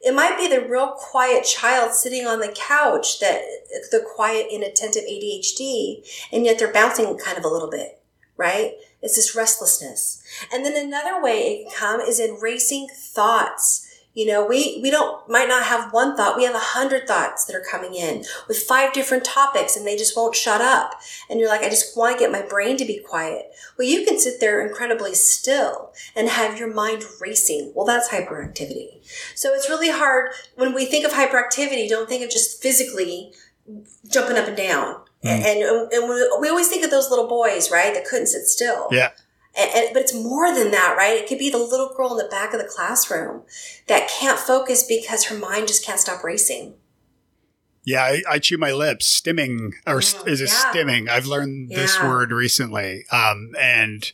[0.00, 3.40] It might be the real quiet child sitting on the couch that
[3.92, 8.02] the quiet, inattentive ADHD, and yet they're bouncing kind of a little bit,
[8.36, 8.72] right?
[9.02, 10.22] It's this restlessness.
[10.52, 13.88] And then another way it can come is in racing thoughts.
[14.14, 16.36] You know, we, we don't, might not have one thought.
[16.36, 19.96] We have a hundred thoughts that are coming in with five different topics and they
[19.96, 21.00] just won't shut up.
[21.30, 23.46] And you're like, I just want to get my brain to be quiet.
[23.78, 27.72] Well, you can sit there incredibly still and have your mind racing.
[27.74, 29.00] Well, that's hyperactivity.
[29.34, 33.32] So it's really hard when we think of hyperactivity, don't think of just physically
[34.08, 35.01] jumping up and down.
[35.24, 35.30] Mm.
[35.30, 38.88] And, and we, we always think of those little boys, right, that couldn't sit still.
[38.90, 39.10] Yeah.
[39.56, 41.18] And, and, but it's more than that, right?
[41.18, 43.42] It could be the little girl in the back of the classroom
[43.86, 46.74] that can't focus because her mind just can't stop racing.
[47.84, 49.20] Yeah, I, I chew my lips.
[49.20, 50.72] Stimming, or Mm, is it yeah.
[50.72, 51.08] stimming?
[51.08, 52.08] I've learned this Yeah.
[52.08, 54.10] word recently, um, and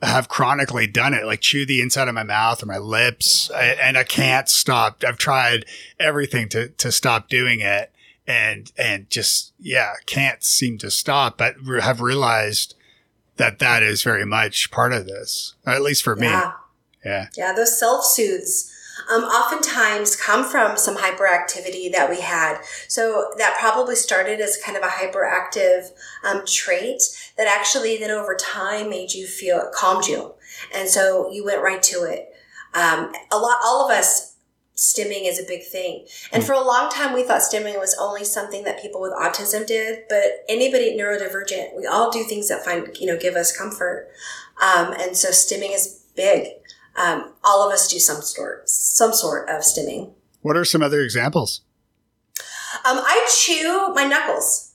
[0.00, 1.24] have chronically done it.
[1.26, 5.02] Like chew the inside of my mouth or my lips, I, and I can't stop.
[5.04, 5.64] I've tried
[5.98, 7.90] everything to to stop doing it,
[8.28, 11.38] and and just yeah, can't seem to stop.
[11.38, 12.74] But have realized
[13.38, 16.22] that that is very much part of this, at least for Yeah.
[16.22, 16.52] me.
[17.04, 17.26] Yeah.
[17.36, 18.70] Yeah, those self soothes
[19.08, 22.60] um, oftentimes come from some hyperactivity that we had.
[22.88, 25.90] So that probably started as kind of a hyperactive
[26.24, 27.00] um, trait
[27.38, 30.34] that actually then over time made you feel calmed you,
[30.74, 32.34] and so you went right to it.
[32.74, 34.27] Um, a lot, all of us.
[34.78, 36.06] Stimming is a big thing.
[36.32, 39.66] And for a long time, we thought stimming was only something that people with autism
[39.66, 44.08] did, but anybody neurodivergent, we all do things that find, you know, give us comfort.
[44.62, 46.52] Um, and so stimming is big
[46.98, 50.12] um, all of us do some sort some sort of stimming.
[50.42, 51.62] What are some other examples?
[52.84, 54.67] Um, I chew my knuckles.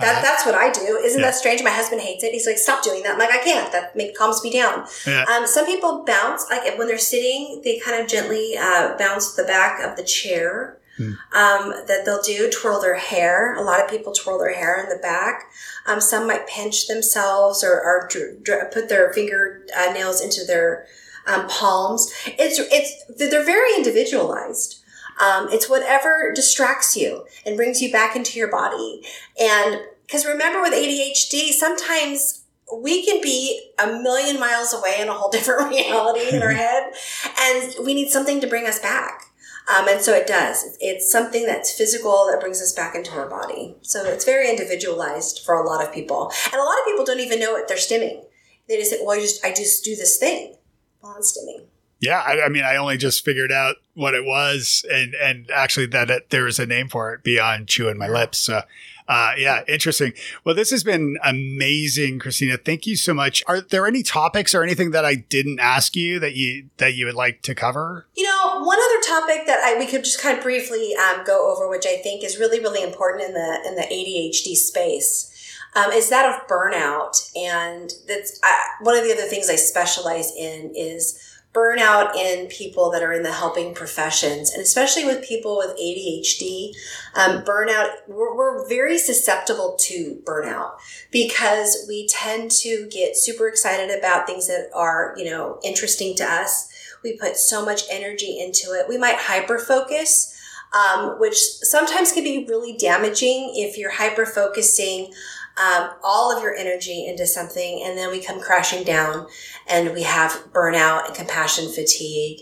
[0.00, 0.22] That, Uh-huh.
[0.22, 0.96] That's what I do.
[0.98, 1.26] Isn't Yeah.
[1.26, 1.62] that strange?
[1.62, 2.32] My husband hates it.
[2.32, 3.12] He's like, stop doing that.
[3.12, 3.70] I'm like, I can't.
[3.72, 4.86] That make, calms me down.
[5.06, 5.24] Yeah.
[5.24, 9.44] Um, some people bounce, like when they're sitting, they kind of gently uh, bounce the
[9.44, 10.76] back of the chair.
[10.96, 11.12] Hmm.
[11.32, 13.54] Um, that they'll do twirl their hair.
[13.54, 15.44] A lot of people twirl their hair in the back.
[15.86, 20.44] Um, some might pinch themselves or, or dr- dr- put their finger uh, nails into
[20.44, 20.86] their
[21.26, 22.12] um, palms.
[22.26, 24.79] It's it's they're very individualized.
[25.22, 29.02] Um, it's whatever distracts you and brings you back into your body.
[29.40, 32.42] And because remember, with ADHD, sometimes
[32.74, 36.92] we can be a million miles away in a whole different reality in our head,
[37.38, 39.26] and we need something to bring us back.
[39.68, 40.76] Um, and so it does.
[40.80, 43.76] It's something that's physical that brings us back into our body.
[43.82, 47.20] So it's very individualized for a lot of people, and a lot of people don't
[47.20, 48.24] even know what They're stimming.
[48.68, 50.56] They just say, "Well, I just I just do this thing."
[51.02, 51.66] Well, I'm stimming.
[52.00, 55.86] Yeah, I, I mean, I only just figured out what it was, and and actually
[55.86, 58.38] that it, there is a name for it beyond chewing my lips.
[58.38, 58.62] So,
[59.06, 60.14] uh, yeah, interesting.
[60.42, 62.56] Well, this has been amazing, Cristina.
[62.56, 63.42] Thank you so much.
[63.46, 67.04] Are there any topics or anything that I didn't ask you that you that you
[67.04, 68.06] would like to cover?
[68.16, 71.52] You know, one other topic that I, we could just kind of briefly um, go
[71.52, 75.90] over, which I think is really, really important in the in the ADHD space, um,
[75.92, 77.30] is that of burnout.
[77.36, 82.90] And that's uh, one of the other things I specialize in is burnout in people
[82.90, 86.72] that are in the helping professions, and especially with people with ADHD.
[87.14, 90.74] Um, burnout, we're, we're very susceptible to burnout
[91.10, 96.24] because we tend to get super excited about things that are, you know, interesting to
[96.24, 96.68] us.
[97.02, 98.88] We put so much energy into it.
[98.88, 100.32] We might hyper focus,
[100.72, 105.12] um, which sometimes can be really damaging if you're hyper focusing
[105.56, 109.26] um, all of your energy into something and then we come crashing down
[109.68, 112.40] and we have burnout and compassion fatigue.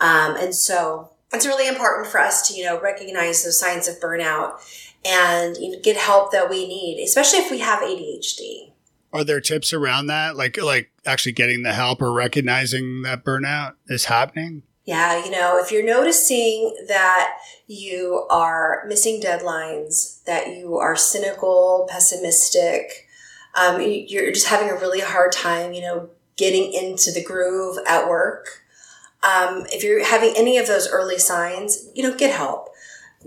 [0.00, 4.00] Um, and so it's really important for us to, you know, recognize those signs of
[4.00, 4.60] burnout
[5.04, 8.72] and get help that we need, especially if we have ADHD.
[9.12, 13.74] Are there tips around that, like like actually getting the help or recognizing that burnout
[13.88, 14.62] is happening?
[14.84, 21.86] Yeah, you know, if you're noticing that you are missing deadlines, that you are cynical,
[21.88, 23.06] pessimistic,
[23.54, 27.78] um, you- you're just having a really hard time, you know, getting into the groove
[27.86, 28.62] at work.
[29.22, 32.70] Um, if you're having any of those early signs, you know, get help.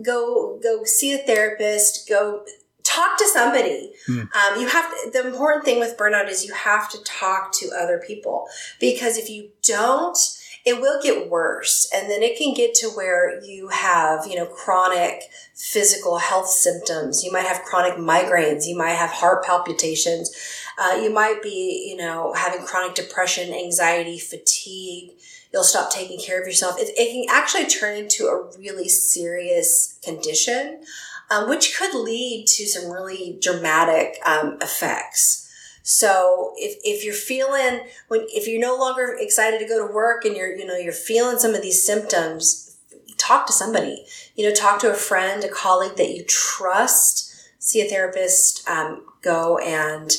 [0.02, 2.10] Go, go see a therapist.
[2.10, 2.44] Go
[2.84, 3.94] talk to somebody.
[4.06, 4.24] Hmm.
[4.34, 7.72] Um, you have to, the important thing with burnout is you have to talk to
[7.72, 8.48] other people
[8.80, 10.18] because if you don't,
[10.66, 14.48] it will get worse and then it can get to where you have you know
[14.48, 17.24] chronic physical health symptoms.
[17.24, 18.66] You might have chronic migraines.
[18.66, 20.32] You might have heart palpitations.
[20.78, 25.12] Uh, you might be you know having chronic depression anxiety fatigue.
[25.54, 26.78] You'll stop taking care of yourself.
[26.80, 30.82] It, it can actually turn into a really serious condition
[31.30, 35.45] um, which could lead to some really dramatic um, effects
[35.88, 40.26] so if, if you're feeling when if you're no longer excited to go to work
[40.26, 42.76] and you're you know you're feeling some of these symptoms,
[43.18, 44.04] talk to somebody.
[44.36, 47.32] You know, talk to a friend, a colleague that you trust.
[47.60, 48.68] See a therapist.
[48.68, 50.12] Um, go and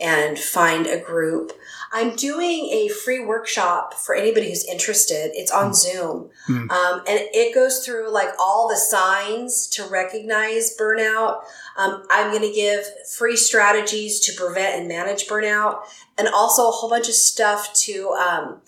[0.00, 1.52] and find a group.
[1.92, 5.32] I'm doing a free workshop for anybody who's interested.
[5.34, 6.30] It's on Zoom.
[6.46, 6.70] Hmm.
[6.70, 11.42] Um, and it goes through like all the signs to recognize burnout.
[11.80, 15.80] Um, I'm going to give free strategies to prevent and manage burnout
[16.18, 18.60] and also a whole bunch of stuff to, um,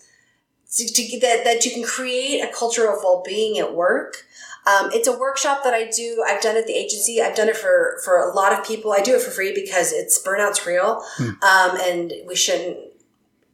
[0.77, 4.25] to, to that, that you can create a culture of well-being at work.
[4.67, 6.25] Um, it's a workshop that I do.
[6.27, 7.21] I've done it at the agency.
[7.21, 8.93] I've done it for, for a lot of people.
[8.93, 11.05] I do it for free because it's burnout's real.
[11.43, 12.79] Um, and we shouldn't,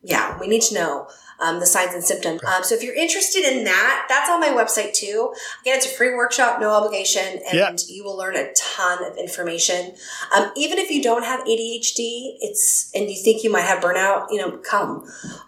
[0.02, 1.08] yeah, we need to know
[1.40, 2.40] um, the signs and symptoms.
[2.44, 5.32] Um, so if you're interested in that, that's on my website too.
[5.62, 7.72] Again, it's a free workshop, no obligation, and Yeah.
[7.86, 9.94] you will learn a ton of information.
[10.34, 14.26] Um, even if you don't have ADHD, it's and you think you might have burnout,
[14.30, 15.04] you know, come.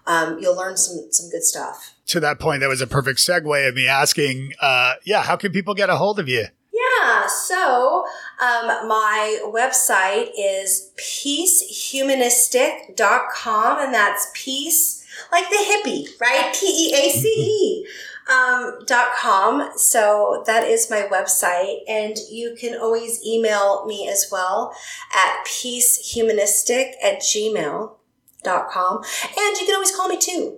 [0.07, 1.95] Um, you'll learn some some good stuff.
[2.07, 5.53] To that point, that was a perfect segue of me asking, uh, yeah, how can
[5.53, 6.47] people get a hold of you?
[6.73, 8.05] Yeah, so
[8.41, 15.00] um, my website is peacehumanistic.com, and that's peace
[15.33, 16.55] like the hippie, right?
[16.59, 17.87] P E A C E.
[18.31, 19.73] Um, dot com.
[19.77, 24.73] So that is my website, and you can always email me as well
[25.13, 27.97] at peacehumanistic at gmail
[28.43, 30.57] dot com and you can always call me too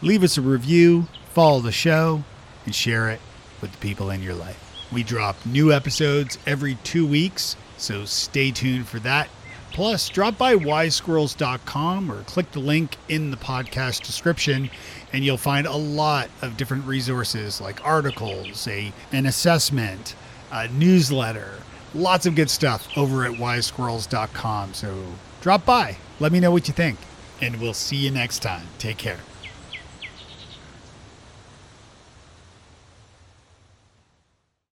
[0.00, 2.24] leave us a review, follow the show,
[2.64, 3.20] and share it
[3.60, 4.58] with the people in your life.
[4.90, 9.28] We drop new episodes every two weeks, so stay tuned for that.
[9.70, 14.70] Plus, drop by wisesquirrels.com or click the link in the podcast description,
[15.12, 20.16] and you'll find a lot of different resources like articles, a, an assessment,
[20.50, 21.60] a newsletter,
[21.94, 24.74] lots of good stuff over at wisesquirrels.com.
[24.74, 25.04] So
[25.40, 26.98] drop by, let me know what you think,
[27.40, 28.66] and we'll see you next time.
[28.78, 29.18] Take care.